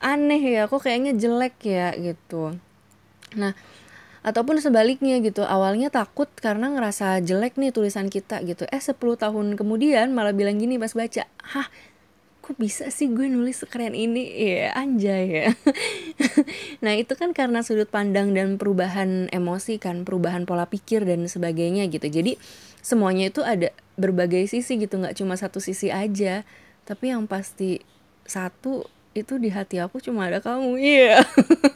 aneh 0.03 0.43
ya 0.43 0.67
kok 0.67 0.83
kayaknya 0.83 1.15
jelek 1.15 1.55
ya 1.63 1.95
gitu 1.95 2.59
nah 3.39 3.55
ataupun 4.19 4.59
sebaliknya 4.59 5.23
gitu 5.23 5.47
awalnya 5.47 5.87
takut 5.87 6.27
karena 6.35 6.67
ngerasa 6.75 7.23
jelek 7.23 7.55
nih 7.55 7.71
tulisan 7.71 8.11
kita 8.11 8.43
gitu 8.43 8.67
eh 8.67 8.83
10 8.83 8.99
tahun 8.99 9.55
kemudian 9.55 10.11
malah 10.11 10.35
bilang 10.35 10.59
gini 10.59 10.75
pas 10.75 10.91
baca 10.91 11.23
hah 11.47 11.67
kok 12.49 12.57
bisa 12.57 12.89
sih 12.89 13.13
gue 13.13 13.29
nulis 13.29 13.61
sekeren 13.61 13.93
ini? 13.93 14.25
Ya 14.33 14.73
anjay 14.73 15.25
ya. 15.29 15.47
Nah 16.83 16.97
itu 16.97 17.13
kan 17.13 17.37
karena 17.37 17.61
sudut 17.61 17.93
pandang 17.93 18.33
dan 18.33 18.57
perubahan 18.57 19.29
emosi 19.29 19.77
kan 19.77 20.01
perubahan 20.01 20.49
pola 20.49 20.65
pikir 20.65 21.05
dan 21.05 21.29
sebagainya 21.29 21.85
gitu. 21.93 22.09
Jadi 22.09 22.41
semuanya 22.81 23.29
itu 23.29 23.45
ada 23.45 23.69
berbagai 24.01 24.49
sisi 24.49 24.81
gitu 24.81 24.97
nggak 24.97 25.13
cuma 25.21 25.37
satu 25.37 25.61
sisi 25.61 25.93
aja. 25.93 26.41
Tapi 26.89 27.13
yang 27.13 27.29
pasti 27.29 27.85
satu 28.25 28.89
itu 29.13 29.37
di 29.37 29.53
hati 29.53 29.77
aku 29.77 30.01
cuma 30.01 30.25
ada 30.25 30.41
kamu 30.41 30.81
iya. 30.81 31.21
Yeah. 31.21 31.21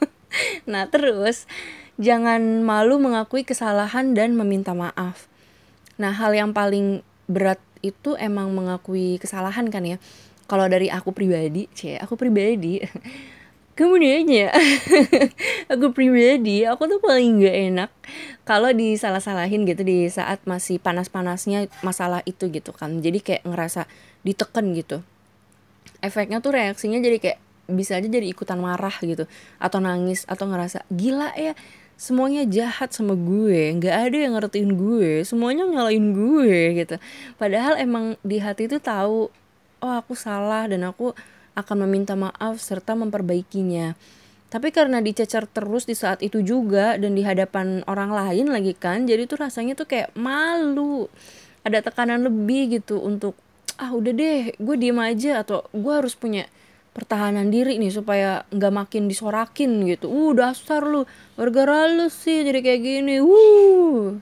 nah 0.74 0.90
terus 0.90 1.46
jangan 2.02 2.66
malu 2.66 2.98
mengakui 2.98 3.46
kesalahan 3.46 4.18
dan 4.18 4.34
meminta 4.34 4.74
maaf. 4.74 5.30
Nah 6.02 6.18
hal 6.18 6.34
yang 6.34 6.50
paling 6.50 7.06
berat 7.30 7.62
itu 7.86 8.18
emang 8.18 8.50
mengakui 8.58 9.22
kesalahan 9.22 9.70
kan 9.70 9.86
ya 9.86 10.02
kalau 10.50 10.68
dari 10.68 10.92
aku 10.92 11.16
pribadi 11.16 11.68
cie 11.72 12.00
aku 12.00 12.20
pribadi 12.20 12.84
kemudian 13.80 14.30
ya 14.30 14.54
aku 15.74 15.90
pribadi 15.96 16.68
aku 16.68 16.86
tuh 16.86 17.00
paling 17.02 17.42
gak 17.42 17.58
enak 17.74 17.92
kalau 18.44 18.76
disalah-salahin 18.76 19.64
gitu 19.64 19.88
di 19.88 20.12
saat 20.12 20.44
masih 20.44 20.76
panas-panasnya 20.76 21.72
masalah 21.80 22.20
itu 22.28 22.52
gitu 22.52 22.76
kan. 22.76 23.00
Jadi 23.00 23.24
kayak 23.24 23.44
ngerasa 23.48 23.88
diteken 24.28 24.76
gitu. 24.76 25.00
Efeknya 26.04 26.44
tuh 26.44 26.52
reaksinya 26.60 27.00
jadi 27.00 27.18
kayak 27.24 27.40
bisa 27.72 27.96
aja 27.96 28.08
jadi 28.12 28.28
ikutan 28.28 28.60
marah 28.60 28.92
gitu 29.00 29.24
atau 29.56 29.80
nangis 29.80 30.28
atau 30.28 30.52
ngerasa 30.52 30.84
gila 30.92 31.32
ya 31.40 31.56
semuanya 31.96 32.44
jahat 32.44 32.92
sama 32.92 33.16
gue 33.16 33.72
nggak 33.80 33.96
ada 34.12 34.18
yang 34.20 34.36
ngertiin 34.36 34.76
gue 34.76 35.24
semuanya 35.24 35.64
nyalain 35.64 36.12
gue 36.12 36.84
gitu. 36.84 36.96
Padahal 37.40 37.80
emang 37.80 38.20
di 38.20 38.44
hati 38.44 38.68
tuh 38.68 38.84
tahu 38.84 39.32
oh 39.84 40.00
aku 40.00 40.16
salah 40.16 40.64
dan 40.72 40.88
aku 40.88 41.12
akan 41.60 41.86
meminta 41.86 42.16
maaf 42.16 42.58
serta 42.58 42.96
memperbaikinya. 42.96 43.94
Tapi 44.48 44.70
karena 44.70 45.02
dicecer 45.02 45.50
terus 45.50 45.90
di 45.90 45.98
saat 45.98 46.22
itu 46.22 46.40
juga 46.46 46.96
dan 46.96 47.18
di 47.18 47.26
hadapan 47.26 47.82
orang 47.90 48.14
lain 48.14 48.54
lagi 48.54 48.78
kan, 48.78 49.04
jadi 49.10 49.26
tuh 49.26 49.44
rasanya 49.44 49.74
tuh 49.76 49.90
kayak 49.90 50.14
malu. 50.16 51.10
Ada 51.66 51.84
tekanan 51.90 52.24
lebih 52.24 52.80
gitu 52.80 53.02
untuk 53.02 53.36
ah 53.82 53.92
udah 53.92 54.14
deh, 54.14 54.54
gue 54.54 54.76
diem 54.78 55.00
aja 55.02 55.42
atau 55.42 55.66
gue 55.74 55.94
harus 55.94 56.14
punya 56.14 56.46
pertahanan 56.94 57.50
diri 57.50 57.82
nih 57.82 57.90
supaya 57.90 58.46
nggak 58.54 58.74
makin 58.74 59.10
disorakin 59.10 59.90
gitu. 59.90 60.06
Uh 60.06 60.38
dasar 60.38 60.86
lu, 60.86 61.10
gara-gara 61.34 61.90
lu 61.90 62.08
sih 62.14 62.46
jadi 62.46 62.62
kayak 62.62 62.82
gini. 62.86 63.16
Uh 63.20 64.22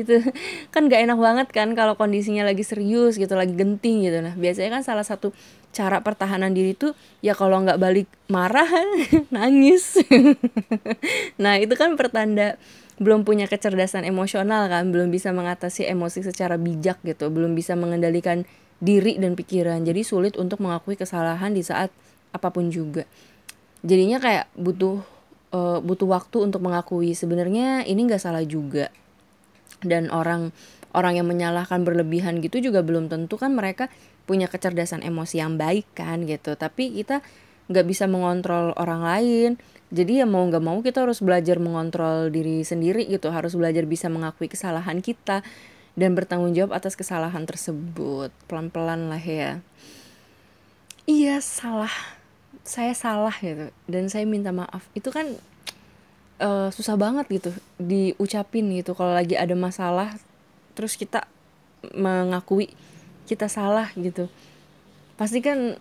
gitu. 0.00 0.24
Kan 0.74 0.88
gak 0.88 1.04
enak 1.04 1.18
banget 1.18 1.48
kan 1.52 1.72
kalau 1.76 1.94
kondisinya 1.94 2.46
lagi 2.46 2.64
serius 2.64 3.20
gitu 3.20 3.32
lagi 3.36 3.52
genting 3.52 4.06
gitu. 4.06 4.18
Nah 4.24 4.34
biasanya 4.38 4.80
kan 4.80 4.82
salah 4.86 5.04
satu 5.04 5.34
cara 5.70 6.02
pertahanan 6.02 6.50
diri 6.50 6.74
tuh 6.74 6.98
ya 7.22 7.34
kalau 7.38 7.62
nggak 7.62 7.78
balik 7.78 8.08
marah 8.26 8.66
nangis. 9.34 9.98
Nah 11.42 11.56
itu 11.56 11.72
kan 11.74 11.96
pertanda 11.96 12.60
belum 13.00 13.24
punya 13.24 13.48
kecerdasan 13.48 14.04
emosional 14.04 14.68
kan 14.68 14.92
belum 14.92 15.08
bisa 15.08 15.32
mengatasi 15.32 15.88
emosi 15.88 16.20
secara 16.20 16.60
bijak 16.60 17.00
gitu 17.00 17.32
belum 17.32 17.56
bisa 17.56 17.72
mengendalikan 17.72 18.44
diri 18.80 19.16
dan 19.16 19.36
pikiran. 19.36 19.84
Jadi 19.84 20.04
sulit 20.04 20.34
untuk 20.36 20.60
mengakui 20.60 20.96
kesalahan 21.00 21.52
di 21.52 21.64
saat 21.64 21.88
apa 22.32 22.48
pun 22.52 22.68
juga. 22.68 23.08
Jadinya 23.80 24.20
kayak 24.20 24.52
butuh 24.56 25.00
uh, 25.54 25.78
butuh 25.82 26.08
waktu 26.08 26.50
untuk 26.50 26.60
mengakui 26.64 27.12
sebenarnya 27.14 27.84
ini 27.86 28.06
nggak 28.06 28.22
salah 28.22 28.42
juga 28.44 28.90
dan 29.84 30.12
orang 30.12 30.52
orang 30.90 31.22
yang 31.22 31.26
menyalahkan 31.26 31.86
berlebihan 31.86 32.42
gitu 32.42 32.58
juga 32.58 32.82
belum 32.82 33.06
tentu 33.06 33.38
kan 33.38 33.54
mereka 33.54 33.86
punya 34.26 34.50
kecerdasan 34.50 35.02
emosi 35.02 35.42
yang 35.42 35.58
baik 35.58 35.90
kan 35.94 36.26
gitu. 36.26 36.54
Tapi 36.54 36.94
kita 37.02 37.22
nggak 37.70 37.86
bisa 37.86 38.10
mengontrol 38.10 38.74
orang 38.78 39.02
lain. 39.02 39.50
Jadi 39.90 40.22
ya 40.22 40.26
mau 40.26 40.46
nggak 40.46 40.62
mau 40.62 40.78
kita 40.82 41.02
harus 41.02 41.18
belajar 41.22 41.58
mengontrol 41.58 42.30
diri 42.30 42.62
sendiri 42.62 43.06
gitu. 43.10 43.30
Harus 43.30 43.54
belajar 43.58 43.86
bisa 43.86 44.06
mengakui 44.10 44.50
kesalahan 44.50 45.02
kita 45.02 45.42
dan 45.98 46.14
bertanggung 46.14 46.54
jawab 46.54 46.78
atas 46.78 46.94
kesalahan 46.94 47.46
tersebut. 47.46 48.30
Pelan-pelan 48.46 49.10
lah 49.10 49.22
ya. 49.22 49.62
Iya 51.10 51.42
salah. 51.42 51.94
Saya 52.62 52.94
salah 52.94 53.34
gitu. 53.38 53.74
Dan 53.90 54.06
saya 54.10 54.26
minta 54.26 54.54
maaf. 54.54 54.86
Itu 54.94 55.10
kan 55.10 55.38
uh, 56.40 56.68
susah 56.72 56.96
banget 56.96 57.28
gitu 57.28 57.50
diucapin 57.76 58.72
gitu. 58.74 58.96
Kalau 58.96 59.14
lagi 59.14 59.36
ada 59.36 59.52
masalah 59.54 60.16
terus 60.74 60.96
kita 60.96 61.28
mengakui 61.94 62.72
kita 63.28 63.46
salah 63.46 63.92
gitu. 63.94 64.26
Pasti 65.14 65.44
kan 65.44 65.76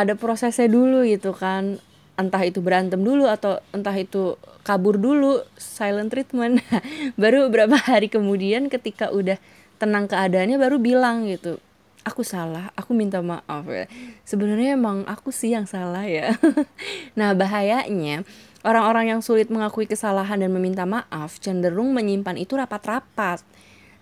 ada 0.00 0.16
prosesnya 0.16 0.66
dulu 0.66 1.04
gitu 1.04 1.36
kan. 1.36 1.78
Entah 2.18 2.42
itu 2.42 2.58
berantem 2.58 2.98
dulu 2.98 3.30
atau 3.30 3.62
entah 3.70 3.94
itu 3.94 4.34
kabur 4.66 4.98
dulu 4.98 5.44
silent 5.54 6.10
treatment. 6.10 6.64
Baru 7.20 7.46
beberapa 7.46 7.78
hari 7.78 8.10
kemudian 8.10 8.66
ketika 8.66 9.14
udah 9.14 9.38
tenang 9.78 10.10
keadaannya 10.10 10.58
baru 10.58 10.82
bilang 10.82 11.30
gitu 11.30 11.62
aku 12.08 12.24
salah 12.24 12.72
aku 12.72 12.96
minta 12.96 13.20
maaf 13.20 13.68
ya. 13.68 13.84
Sebenarnya 14.24 14.80
emang 14.80 15.04
aku 15.04 15.28
sih 15.28 15.52
yang 15.52 15.68
salah 15.68 16.08
ya. 16.08 16.32
Nah 17.18 17.36
bahayanya 17.36 18.24
Orang-orang 18.66 19.14
yang 19.14 19.20
sulit 19.22 19.54
mengakui 19.54 19.86
kesalahan 19.86 20.42
dan 20.42 20.50
meminta 20.50 20.82
maaf 20.82 21.38
cenderung 21.38 21.94
menyimpan 21.94 22.34
itu 22.34 22.58
rapat-rapat. 22.58 23.38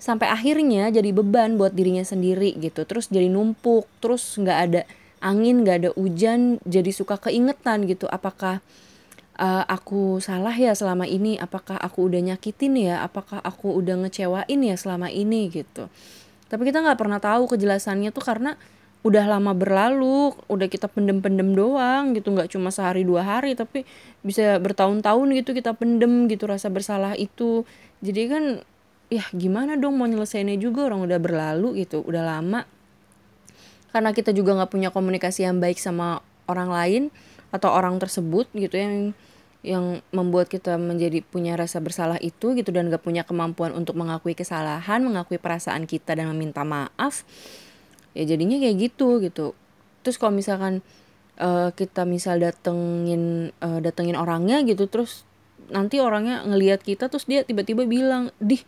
Sampai 0.00 0.32
akhirnya 0.32 0.88
jadi 0.88 1.12
beban 1.12 1.60
buat 1.60 1.76
dirinya 1.76 2.04
sendiri 2.04 2.56
gitu. 2.56 2.88
Terus 2.88 3.12
jadi 3.12 3.28
numpuk, 3.28 3.84
terus 4.00 4.24
nggak 4.36 4.58
ada 4.68 4.82
angin, 5.20 5.60
nggak 5.64 5.76
ada 5.84 5.90
hujan, 5.92 6.56
jadi 6.64 6.88
suka 6.88 7.20
keingetan 7.20 7.84
gitu. 7.84 8.08
Apakah 8.08 8.64
uh, 9.36 9.64
aku 9.68 10.20
salah 10.24 10.56
ya 10.56 10.72
selama 10.72 11.04
ini? 11.04 11.36
Apakah 11.36 11.76
aku 11.76 12.08
udah 12.08 12.32
nyakitin 12.32 12.80
ya? 12.80 13.04
Apakah 13.04 13.44
aku 13.44 13.76
udah 13.76 14.08
ngecewain 14.08 14.60
ya 14.64 14.76
selama 14.76 15.12
ini 15.12 15.52
gitu? 15.52 15.88
Tapi 16.46 16.62
kita 16.64 16.80
nggak 16.80 16.98
pernah 17.00 17.20
tahu 17.20 17.50
kejelasannya 17.50 18.14
tuh 18.14 18.24
karena 18.24 18.56
udah 19.06 19.38
lama 19.38 19.54
berlalu 19.54 20.34
udah 20.50 20.66
kita 20.66 20.90
pendem-pendem 20.90 21.54
doang 21.54 22.10
gitu 22.18 22.34
nggak 22.34 22.50
cuma 22.50 22.74
sehari 22.74 23.06
dua 23.06 23.22
hari 23.22 23.54
tapi 23.54 23.86
bisa 24.26 24.58
bertahun-tahun 24.58 25.30
gitu 25.38 25.54
kita 25.54 25.78
pendem 25.78 26.26
gitu 26.26 26.50
rasa 26.50 26.66
bersalah 26.66 27.14
itu. 27.14 27.62
Jadi 28.02 28.22
kan 28.26 28.44
ya 29.06 29.22
gimana 29.30 29.78
dong 29.78 29.94
mau 29.94 30.10
nyelesainnya 30.10 30.58
juga 30.58 30.90
orang 30.90 31.06
udah 31.06 31.18
berlalu 31.22 31.86
gitu 31.86 32.02
udah 32.02 32.26
lama. 32.26 32.66
Karena 33.94 34.10
kita 34.10 34.34
juga 34.34 34.58
nggak 34.58 34.74
punya 34.74 34.90
komunikasi 34.90 35.46
yang 35.46 35.62
baik 35.62 35.78
sama 35.78 36.18
orang 36.50 36.70
lain 36.74 37.02
atau 37.54 37.70
orang 37.70 38.02
tersebut 38.02 38.50
gitu 38.58 38.74
yang 38.74 39.14
yang 39.66 39.98
membuat 40.14 40.50
kita 40.50 40.78
menjadi 40.78 41.22
punya 41.26 41.58
rasa 41.58 41.82
bersalah 41.82 42.22
itu 42.22 42.54
gitu 42.54 42.70
dan 42.70 42.86
gak 42.86 43.02
punya 43.02 43.26
kemampuan 43.26 43.74
untuk 43.74 43.98
mengakui 43.98 44.38
kesalahan, 44.38 45.02
mengakui 45.02 45.42
perasaan 45.42 45.90
kita 45.90 46.14
dan 46.14 46.30
meminta 46.30 46.62
maaf 46.62 47.26
ya 48.16 48.24
jadinya 48.24 48.56
kayak 48.56 48.76
gitu 48.80 49.20
gitu. 49.20 49.52
Terus 50.00 50.16
kalau 50.16 50.32
misalkan 50.32 50.80
uh, 51.36 51.68
kita 51.76 52.08
misal 52.08 52.40
datengin 52.40 53.52
uh, 53.60 53.78
datengin 53.84 54.16
orangnya 54.16 54.64
gitu 54.64 54.88
terus 54.88 55.28
nanti 55.68 55.98
orangnya 55.98 56.46
ngelihat 56.46 56.80
kita 56.80 57.10
terus 57.10 57.26
dia 57.26 57.42
tiba-tiba 57.42 57.84
bilang 57.84 58.30
dih 58.38 58.62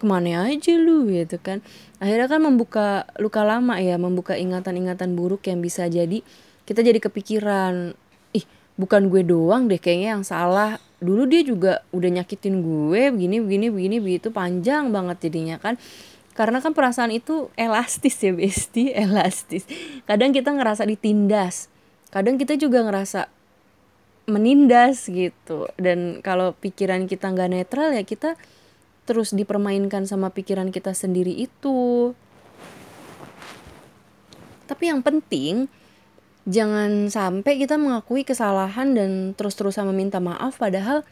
ke 0.00 0.04
mana 0.08 0.48
aja 0.48 0.74
lu? 0.80 1.04
gitu 1.12 1.36
kan. 1.36 1.60
Akhirnya 2.00 2.26
kan 2.26 2.40
membuka 2.40 3.04
luka 3.20 3.44
lama 3.44 3.76
ya 3.76 4.00
membuka 4.00 4.34
ingatan-ingatan 4.34 5.12
buruk 5.12 5.44
yang 5.46 5.60
bisa 5.60 5.86
jadi 5.86 6.24
kita 6.64 6.80
jadi 6.80 6.96
kepikiran 6.96 7.92
ih 8.32 8.44
bukan 8.80 9.12
gue 9.12 9.22
doang 9.22 9.68
deh 9.68 9.76
kayaknya 9.76 10.16
yang 10.16 10.24
salah. 10.24 10.80
Dulu 11.00 11.28
dia 11.28 11.44
juga 11.44 11.84
udah 11.92 12.10
nyakitin 12.20 12.64
gue 12.64 13.12
begini 13.12 13.44
begini 13.44 13.66
begini 13.68 13.96
begitu. 14.00 14.32
Panjang 14.32 14.88
banget 14.88 15.28
jadinya 15.28 15.60
kan 15.60 15.76
karena 16.34 16.62
kan 16.62 16.72
perasaan 16.72 17.10
itu 17.10 17.50
elastis 17.58 18.16
ya 18.22 18.32
besti 18.34 18.94
elastis. 19.06 19.66
Kadang 20.06 20.30
kita 20.30 20.54
ngerasa 20.54 20.86
ditindas 20.86 21.70
kadang 22.10 22.36
kita 22.36 22.58
juga 22.58 22.82
ngerasa 22.84 23.30
menindas 24.26 25.06
gitu. 25.08 25.70
Dan 25.78 26.20
kalau 26.20 26.52
pikiran 26.58 27.06
kita 27.06 27.30
nggak 27.30 27.50
netral 27.50 27.94
ya 27.94 28.02
kita 28.02 28.34
terus 29.08 29.34
dipermainkan 29.34 30.06
sama 30.06 30.30
pikiran 30.30 30.74
kita 30.74 30.94
sendiri 30.94 31.34
itu. 31.34 32.12
Tapi 34.66 34.84
yang 34.86 35.02
penting 35.02 35.66
jangan 36.46 37.10
sampai 37.10 37.58
kita 37.58 37.78
mengakui 37.78 38.22
kesalahan 38.22 38.94
dan 38.94 39.34
terus-terusan 39.34 39.86
meminta 39.90 40.22
maaf 40.22 40.58
padahal 40.58 41.02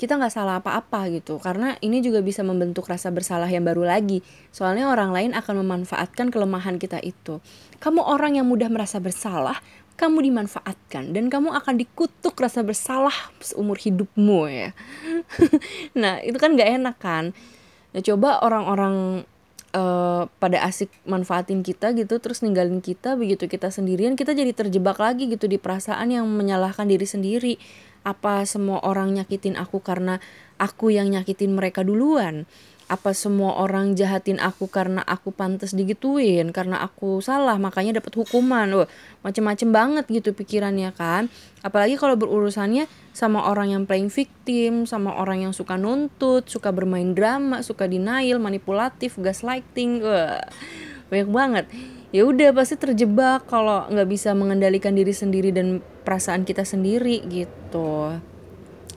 kita 0.00 0.16
nggak 0.16 0.32
salah 0.32 0.64
apa-apa 0.64 1.12
gitu. 1.12 1.36
Karena 1.36 1.76
ini 1.84 2.00
juga 2.00 2.24
bisa 2.24 2.40
membentuk 2.40 2.88
rasa 2.88 3.12
bersalah 3.12 3.52
yang 3.52 3.68
baru 3.68 3.84
lagi. 3.84 4.24
Soalnya 4.48 4.88
orang 4.88 5.12
lain 5.12 5.36
akan 5.36 5.60
memanfaatkan 5.60 6.32
kelemahan 6.32 6.80
kita 6.80 7.04
itu. 7.04 7.44
Kamu 7.84 8.00
orang 8.00 8.40
yang 8.40 8.48
mudah 8.48 8.72
merasa 8.72 8.96
bersalah 8.96 9.60
kamu 10.00 10.32
dimanfaatkan. 10.32 11.12
Dan 11.12 11.28
kamu 11.28 11.52
akan 11.52 11.76
dikutuk 11.76 12.32
rasa 12.40 12.64
bersalah 12.64 13.12
seumur 13.44 13.76
hidupmu 13.76 14.48
ya. 14.48 14.72
Nah 16.00 16.24
itu 16.24 16.40
kan 16.40 16.56
nggak 16.56 16.70
enak 16.80 16.96
kan? 16.96 17.36
Nah 17.92 18.00
coba 18.00 18.40
orang-orang 18.40 19.28
uh, 19.76 20.24
pada 20.40 20.64
asik 20.64 20.90
manfaatin 21.04 21.62
kita 21.62 21.92
gitu 21.94 22.18
terus 22.18 22.42
ninggalin 22.42 22.82
kita 22.82 23.14
begitu 23.14 23.46
kita 23.46 23.70
sendirian 23.70 24.18
kita 24.18 24.34
jadi 24.34 24.50
terjebak 24.54 24.98
lagi 24.98 25.30
gitu 25.30 25.46
di 25.46 25.58
perasaan 25.58 26.10
yang 26.10 26.26
menyalahkan 26.26 26.86
diri 26.86 27.06
sendiri 27.06 27.54
apa 28.00 28.48
semua 28.48 28.80
orang 28.80 29.12
nyakitin 29.12 29.60
aku 29.60 29.84
karena 29.84 30.20
aku 30.56 30.92
yang 30.92 31.12
nyakitin 31.12 31.52
mereka 31.52 31.84
duluan? 31.84 32.48
Apa 32.90 33.14
semua 33.14 33.54
orang 33.62 33.94
jahatin 33.94 34.42
aku 34.42 34.66
karena 34.66 35.06
aku 35.06 35.30
pantas 35.30 35.78
digituin, 35.78 36.50
karena 36.50 36.82
aku 36.82 37.22
salah 37.22 37.54
makanya 37.54 38.02
dapat 38.02 38.18
hukuman. 38.18 38.66
Loh, 38.66 38.90
macem-macem 39.22 39.70
banget 39.70 40.10
gitu 40.10 40.34
pikirannya 40.34 40.90
kan. 40.98 41.30
Apalagi 41.62 41.94
kalau 41.94 42.18
berurusannya 42.18 42.90
sama 43.14 43.46
orang 43.46 43.78
yang 43.78 43.82
playing 43.86 44.10
victim, 44.10 44.90
sama 44.90 45.14
orang 45.14 45.46
yang 45.46 45.54
suka 45.54 45.78
nuntut, 45.78 46.50
suka 46.50 46.74
bermain 46.74 47.14
drama, 47.14 47.62
suka 47.62 47.86
denial, 47.86 48.42
manipulatif, 48.42 49.22
gaslighting. 49.22 50.02
Wah, 50.02 50.42
banyak 51.14 51.30
banget 51.30 51.66
ya 52.10 52.26
udah 52.26 52.50
pasti 52.50 52.74
terjebak 52.74 53.46
kalau 53.46 53.86
nggak 53.86 54.08
bisa 54.10 54.34
mengendalikan 54.34 54.94
diri 54.98 55.14
sendiri 55.14 55.54
dan 55.54 55.78
perasaan 56.02 56.48
kita 56.48 56.64
sendiri 56.64 57.22
gitu. 57.28 58.16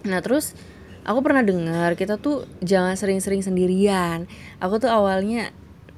Nah 0.04 0.20
terus 0.24 0.56
aku 1.04 1.20
pernah 1.24 1.44
dengar 1.44 1.96
kita 2.00 2.20
tuh 2.20 2.48
jangan 2.63 2.96
sering-sering 2.96 3.44
sendirian. 3.44 4.28
Aku 4.60 4.80
tuh 4.80 4.92
awalnya 4.92 5.52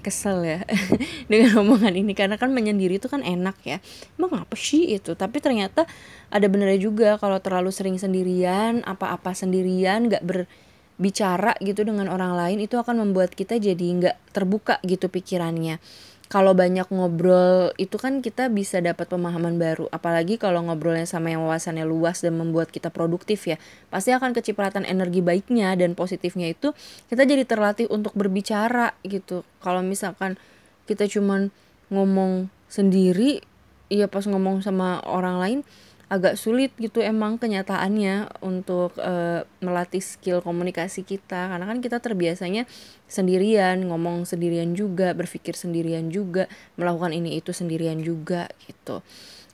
kesel 0.06 0.46
ya 0.46 0.62
dengan 1.32 1.66
omongan 1.66 1.98
ini 1.98 2.14
karena 2.14 2.38
kan 2.38 2.54
menyendiri 2.54 3.02
itu 3.02 3.10
kan 3.10 3.26
enak 3.26 3.58
ya. 3.66 3.82
Emang 4.22 4.46
apa 4.46 4.54
sih 4.54 4.94
itu? 4.94 5.18
Tapi 5.18 5.42
ternyata 5.42 5.90
ada 6.30 6.46
benernya 6.46 6.78
juga 6.78 7.18
kalau 7.18 7.42
terlalu 7.42 7.74
sering 7.74 7.98
sendirian 7.98 8.86
apa-apa 8.86 9.34
sendirian 9.34 10.06
nggak 10.06 10.22
berbicara 10.22 11.58
gitu 11.66 11.82
dengan 11.82 12.06
orang 12.14 12.38
lain 12.38 12.62
itu 12.62 12.78
akan 12.78 13.02
membuat 13.02 13.34
kita 13.34 13.58
jadi 13.58 13.82
nggak 13.98 14.18
terbuka 14.30 14.78
gitu 14.86 15.10
pikirannya 15.10 15.82
kalau 16.26 16.58
banyak 16.58 16.90
ngobrol 16.90 17.70
itu 17.78 18.02
kan 18.02 18.26
kita 18.26 18.50
bisa 18.50 18.82
dapat 18.82 19.06
pemahaman 19.06 19.62
baru. 19.62 19.86
Apalagi 19.94 20.42
kalau 20.42 20.66
ngobrolnya 20.66 21.06
sama 21.06 21.30
yang 21.30 21.46
wawasannya 21.46 21.86
luas 21.86 22.26
dan 22.26 22.36
membuat 22.42 22.74
kita 22.74 22.90
produktif 22.90 23.46
ya 23.46 23.62
pasti 23.94 24.10
akan 24.10 24.34
kecipratan 24.34 24.90
energi 24.90 25.22
baiknya 25.22 25.78
dan 25.78 25.94
positifnya 25.94 26.50
itu 26.50 26.74
kita 27.14 27.30
jadi 27.30 27.46
terlatih 27.46 27.86
untuk 27.94 28.18
berbicara 28.18 28.98
gitu. 29.06 29.46
Kalau 29.62 29.86
misalkan 29.86 30.42
kita 30.90 31.06
cuman 31.06 31.54
ngomong 31.94 32.50
sendiri 32.66 33.46
ya 33.94 34.10
pas 34.10 34.26
ngomong 34.26 34.66
sama 34.66 34.98
orang 35.06 35.38
lain 35.38 35.60
agak 36.06 36.38
sulit 36.38 36.70
gitu 36.78 37.02
emang 37.02 37.42
kenyataannya 37.42 38.30
untuk 38.46 38.94
uh, 39.02 39.42
melatih 39.62 40.02
skill 40.02 40.46
komunikasi 40.46 41.02
kita. 41.02 41.50
Karena 41.50 41.66
kan 41.66 41.82
kita 41.82 41.98
terbiasanya 41.98 42.70
sendirian 43.10 43.82
ngomong 43.90 44.30
sendirian 44.30 44.78
juga 44.78 45.18
berpikir 45.18 45.58
sendirian 45.58 46.14
juga 46.14 46.46
melakukan 46.78 47.14
ini 47.14 47.42
itu 47.42 47.50
sendirian 47.50 47.98
juga 48.06 48.50
gitu. 48.70 49.02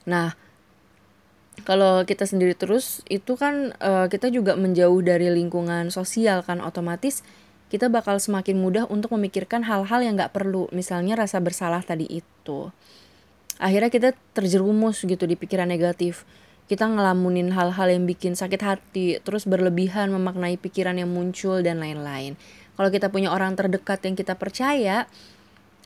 Nah 0.04 0.36
kalau 1.64 2.04
kita 2.08 2.24
sendiri 2.24 2.56
terus 2.56 3.04
itu 3.08 3.36
kan 3.36 3.76
uh, 3.80 4.08
kita 4.08 4.32
juga 4.32 4.56
menjauh 4.56 5.00
dari 5.00 5.32
lingkungan 5.32 5.88
sosial 5.88 6.44
kan. 6.44 6.60
Otomatis 6.60 7.24
kita 7.72 7.88
bakal 7.88 8.20
semakin 8.20 8.60
mudah 8.60 8.84
untuk 8.92 9.16
memikirkan 9.16 9.64
hal-hal 9.64 10.04
yang 10.04 10.20
nggak 10.20 10.36
perlu. 10.36 10.68
Misalnya 10.76 11.16
rasa 11.16 11.40
bersalah 11.40 11.80
tadi 11.80 12.04
itu 12.04 12.68
akhirnya 13.58 13.90
kita 13.92 14.08
terjerumus 14.32 15.04
gitu 15.04 15.24
di 15.28 15.36
pikiran 15.36 15.68
negatif. 15.68 16.24
Kita 16.70 16.88
ngelamunin 16.88 17.52
hal-hal 17.52 17.88
yang 17.92 18.08
bikin 18.08 18.32
sakit 18.32 18.62
hati, 18.64 19.20
terus 19.20 19.44
berlebihan 19.44 20.08
memaknai 20.14 20.56
pikiran 20.56 20.96
yang 20.96 21.10
muncul 21.10 21.60
dan 21.60 21.82
lain-lain. 21.82 22.38
Kalau 22.72 22.88
kita 22.88 23.12
punya 23.12 23.28
orang 23.28 23.52
terdekat 23.52 24.00
yang 24.08 24.16
kita 24.16 24.38
percaya, 24.40 25.04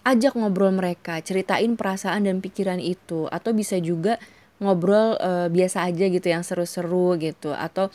ajak 0.07 0.39
ngobrol 0.39 0.71
mereka, 0.71 1.19
ceritain 1.19 1.75
perasaan 1.75 2.31
dan 2.31 2.39
pikiran 2.39 2.79
itu. 2.79 3.27
Atau 3.27 3.51
bisa 3.57 3.75
juga 3.83 4.23
ngobrol 4.63 5.19
uh, 5.19 5.51
biasa 5.51 5.91
aja 5.91 6.07
gitu 6.07 6.27
yang 6.31 6.47
seru-seru 6.47 7.19
gitu. 7.19 7.51
Atau 7.51 7.91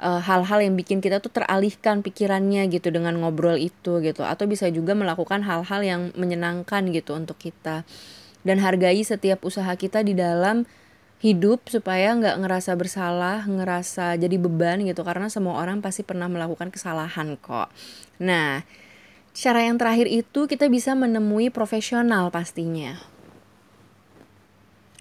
eh, 0.00 0.20
hal-hal 0.24 0.64
yang 0.64 0.74
bikin 0.74 1.04
kita 1.04 1.20
tuh 1.20 1.30
teralihkan 1.30 2.00
pikirannya 2.00 2.66
gitu 2.72 2.88
dengan 2.88 3.20
ngobrol 3.20 3.60
itu 3.60 4.00
gitu. 4.00 4.24
Atau 4.24 4.48
bisa 4.48 4.72
juga 4.72 4.96
melakukan 4.96 5.44
hal-hal 5.44 5.80
yang 5.84 6.00
menyenangkan 6.16 6.88
gitu 6.88 7.12
untuk 7.12 7.36
kita 7.36 7.84
dan 8.42 8.58
hargai 8.62 9.02
setiap 9.02 9.42
usaha 9.46 9.70
kita 9.74 10.02
di 10.02 10.14
dalam 10.14 10.66
hidup 11.22 11.70
supaya 11.70 12.10
nggak 12.18 12.42
ngerasa 12.42 12.74
bersalah, 12.74 13.46
ngerasa 13.46 14.18
jadi 14.18 14.36
beban 14.42 14.82
gitu 14.82 15.06
karena 15.06 15.30
semua 15.30 15.62
orang 15.62 15.78
pasti 15.78 16.02
pernah 16.02 16.26
melakukan 16.26 16.74
kesalahan 16.74 17.38
kok. 17.38 17.70
Nah, 18.18 18.66
cara 19.30 19.62
yang 19.62 19.78
terakhir 19.78 20.10
itu 20.10 20.50
kita 20.50 20.66
bisa 20.66 20.98
menemui 20.98 21.54
profesional 21.54 22.34
pastinya. 22.34 22.98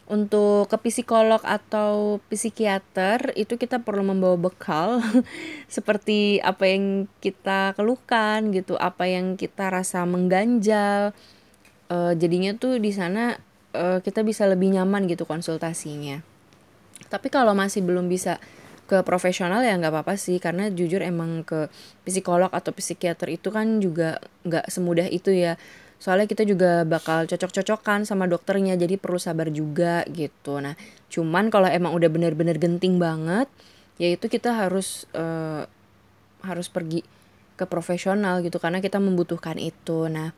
Untuk 0.06 0.68
ke 0.68 0.78
psikolog 0.78 1.40
atau 1.42 2.20
psikiater 2.28 3.32
itu 3.34 3.56
kita 3.58 3.82
perlu 3.82 4.06
membawa 4.06 4.38
bekal 4.38 5.02
seperti 5.72 6.38
apa 6.44 6.70
yang 6.70 7.10
kita 7.24 7.74
keluhkan 7.74 8.54
gitu, 8.54 8.78
apa 8.78 9.10
yang 9.10 9.40
kita 9.42 9.74
rasa 9.74 10.06
mengganjal. 10.06 11.18
Uh, 11.92 12.16
jadinya 12.16 12.56
tuh 12.56 12.80
di 12.80 12.96
sana 12.96 13.36
uh, 13.76 14.00
kita 14.00 14.24
bisa 14.24 14.48
lebih 14.48 14.72
nyaman 14.72 15.12
gitu 15.12 15.28
konsultasinya. 15.28 16.24
Tapi 17.12 17.28
kalau 17.28 17.52
masih 17.52 17.84
belum 17.84 18.08
bisa 18.08 18.40
ke 18.88 19.04
profesional 19.04 19.60
ya 19.64 19.76
nggak 19.76 19.92
apa-apa 19.92 20.16
sih 20.16 20.40
karena 20.40 20.72
jujur 20.72 21.04
emang 21.04 21.44
ke 21.44 21.68
psikolog 22.08 22.48
atau 22.52 22.72
psikiater 22.72 23.32
itu 23.36 23.52
kan 23.52 23.84
juga 23.84 24.24
nggak 24.48 24.72
semudah 24.72 25.08
itu 25.12 25.36
ya. 25.36 25.60
Soalnya 26.00 26.32
kita 26.32 26.48
juga 26.48 26.88
bakal 26.88 27.28
cocok-cocokan 27.28 28.08
sama 28.08 28.24
dokternya 28.24 28.80
jadi 28.80 28.96
perlu 28.96 29.20
sabar 29.20 29.52
juga 29.52 30.08
gitu. 30.08 30.64
Nah 30.64 30.80
cuman 31.12 31.52
kalau 31.52 31.68
emang 31.68 31.92
udah 31.92 32.08
bener-bener 32.08 32.56
genting 32.56 33.04
banget 33.04 33.52
ya 34.00 34.08
itu 34.16 34.32
kita 34.32 34.56
harus 34.56 35.12
uh, 35.12 35.68
harus 36.42 36.72
pergi 36.72 37.04
ke 37.60 37.68
profesional 37.68 38.40
gitu 38.42 38.64
karena 38.64 38.80
kita 38.80 38.96
membutuhkan 39.00 39.60
itu. 39.60 40.08
Nah 40.08 40.32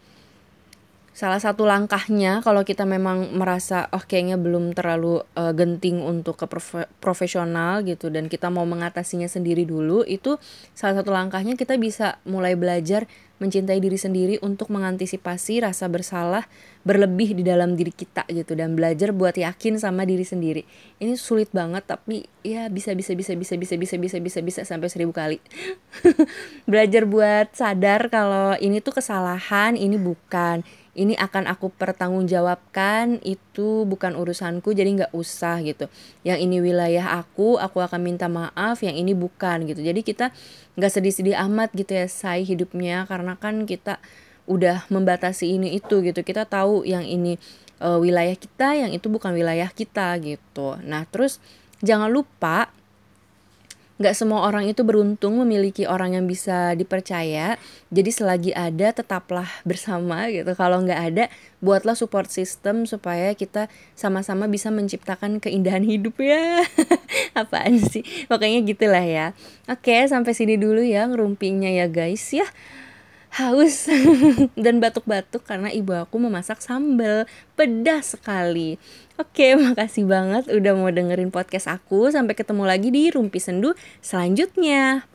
salah 1.13 1.37
satu 1.37 1.69
langkahnya 1.69 2.41
kalau 2.41 2.65
kita 2.65 2.89
memang 2.89 3.37
merasa 3.37 3.85
oh 3.93 4.01
kayaknya 4.01 4.41
belum 4.41 4.73
terlalu 4.73 5.21
uh, 5.37 5.53
genting 5.53 6.01
untuk 6.01 6.41
ke 6.41 6.49
prof 6.49 6.89
profesional 6.97 7.85
gitu 7.85 8.09
dan 8.09 8.25
kita 8.25 8.49
mau 8.49 8.65
mengatasinya 8.65 9.29
sendiri 9.29 9.61
dulu 9.63 10.01
itu 10.09 10.41
salah 10.73 10.97
satu 10.97 11.13
langkahnya 11.13 11.53
kita 11.53 11.77
bisa 11.77 12.17
mulai 12.25 12.57
belajar 12.57 13.05
mencintai 13.43 13.83
diri 13.83 13.99
sendiri 13.99 14.39
untuk 14.39 14.71
mengantisipasi 14.71 15.67
rasa 15.67 15.91
bersalah 15.91 16.47
berlebih 16.87 17.35
di 17.35 17.43
dalam 17.43 17.75
diri 17.75 17.91
kita 17.91 18.23
gitu 18.31 18.55
dan 18.55 18.79
belajar 18.79 19.11
buat 19.11 19.35
yakin 19.35 19.75
sama 19.75 20.07
diri 20.07 20.23
sendiri. 20.23 20.63
Ini 21.03 21.19
sulit 21.19 21.51
banget 21.51 21.83
tapi 21.83 22.23
ya 22.39 22.71
bisa 22.71 22.95
bisa 22.95 23.11
bisa 23.11 23.35
bisa 23.35 23.59
bisa 23.59 23.75
bisa 23.75 23.95
bisa 23.99 24.17
bisa 24.23 24.39
bisa 24.39 24.61
sampai 24.63 24.87
seribu 24.87 25.11
kali. 25.11 25.43
Belajar 26.71 27.03
buat 27.03 27.51
sadar 27.51 28.07
kalau 28.07 28.55
ini 28.63 28.79
tuh 28.79 28.95
kesalahan 28.95 29.75
ini 29.75 29.99
bukan. 29.99 30.63
Ini 30.93 31.17
akan 31.17 31.49
aku 31.49 31.73
pertanggungjawabkan 31.73 33.17
itu 33.53 33.85
bukan 33.85 34.17
urusanku 34.17 34.73
jadi 34.73 34.89
nggak 34.89 35.13
usah 35.13 35.61
gitu. 35.61 35.85
Yang 36.25 36.49
ini 36.49 36.57
wilayah 36.57 37.21
aku 37.21 37.61
aku 37.61 37.85
akan 37.85 38.01
minta 38.01 38.25
maaf 38.25 38.81
yang 38.81 38.97
ini 38.97 39.13
bukan 39.13 39.69
gitu. 39.69 39.85
Jadi 39.85 40.01
kita 40.01 40.33
nggak 40.73 40.89
sedih-sedih 40.89 41.37
amat 41.45 41.69
gitu 41.77 41.93
ya 41.93 42.09
say 42.09 42.41
hidupnya. 42.41 43.05
Karena 43.05 43.37
kan 43.37 43.69
kita 43.69 44.01
udah 44.49 44.89
membatasi 44.89 45.53
ini 45.53 45.77
itu 45.77 46.01
gitu. 46.01 46.25
Kita 46.25 46.49
tahu 46.49 46.81
yang 46.81 47.05
ini 47.05 47.37
e, 47.77 47.89
wilayah 48.01 48.33
kita 48.33 48.73
yang 48.73 48.89
itu 48.89 49.05
bukan 49.05 49.37
wilayah 49.37 49.69
kita 49.69 50.17
gitu. 50.17 50.81
Nah 50.81 51.05
terus 51.05 51.37
jangan 51.85 52.09
lupa 52.09 52.73
Nggak 54.01 54.15
semua 54.17 54.49
orang 54.49 54.65
itu 54.65 54.81
beruntung 54.81 55.37
memiliki 55.37 55.85
orang 55.85 56.17
yang 56.17 56.25
bisa 56.25 56.73
dipercaya. 56.73 57.61
Jadi 57.93 58.09
selagi 58.09 58.51
ada 58.51 58.89
tetaplah 58.89 59.45
bersama 59.69 60.27
gitu. 60.33 60.49
Kalau 60.57 60.81
nggak 60.81 61.01
ada, 61.13 61.25
buatlah 61.61 61.93
support 61.93 62.33
system 62.33 62.89
supaya 62.89 63.37
kita 63.37 63.69
sama-sama 63.93 64.49
bisa 64.49 64.73
menciptakan 64.73 65.37
keindahan 65.37 65.85
hidup 65.91 66.17
ya. 66.17 66.65
Apaan 67.39 67.77
sih? 67.77 68.01
Pokoknya 68.25 68.65
gitulah 68.65 69.05
ya. 69.05 69.25
Oke, 69.69 70.05
sampai 70.09 70.33
sini 70.33 70.57
dulu 70.57 70.81
ya 70.81 71.05
ngerumpinya 71.05 71.69
ya 71.69 71.85
guys 71.85 72.33
ya 72.33 72.45
haus 73.33 73.89
dan 74.63 74.77
batuk-batuk 74.77 75.41
karena 75.41 75.73
ibu 75.73 75.89
aku 75.97 76.21
memasak 76.21 76.61
sambal 76.61 77.25
pedas 77.57 78.13
sekali. 78.13 78.77
Oke, 79.17 79.57
makasih 79.65 80.05
banget 80.05 80.49
udah 80.53 80.73
mau 80.77 80.93
dengerin 80.93 81.33
podcast 81.33 81.69
aku. 81.69 82.13
Sampai 82.13 82.37
ketemu 82.37 82.63
lagi 82.69 82.93
di 82.93 83.09
Rumpi 83.09 83.41
Sendu 83.41 83.73
selanjutnya. 84.05 85.09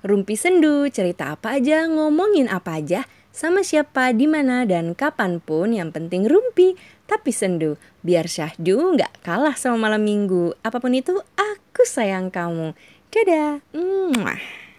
Rumpi 0.00 0.32
Sendu, 0.32 0.88
cerita 0.88 1.36
apa 1.36 1.60
aja, 1.60 1.84
ngomongin 1.84 2.48
apa 2.48 2.80
aja, 2.80 3.04
sama 3.30 3.60
siapa, 3.60 4.16
di 4.16 4.24
mana 4.24 4.64
dan 4.64 4.96
kapan 4.96 5.44
pun 5.44 5.76
yang 5.76 5.92
penting 5.92 6.24
rumpi, 6.24 6.72
tapi 7.04 7.36
sendu. 7.36 7.76
Biar 8.00 8.24
syahdu 8.24 8.96
nggak 8.96 9.20
kalah 9.20 9.60
sama 9.60 9.76
malam 9.76 10.00
minggu. 10.00 10.56
Apa 10.64 10.80
pun 10.80 10.96
itu, 10.96 11.20
aku 11.36 11.84
sayang 11.84 12.32
kamu. 12.32 12.72
Dadah. 13.12 13.60
Mwah. 13.76 14.69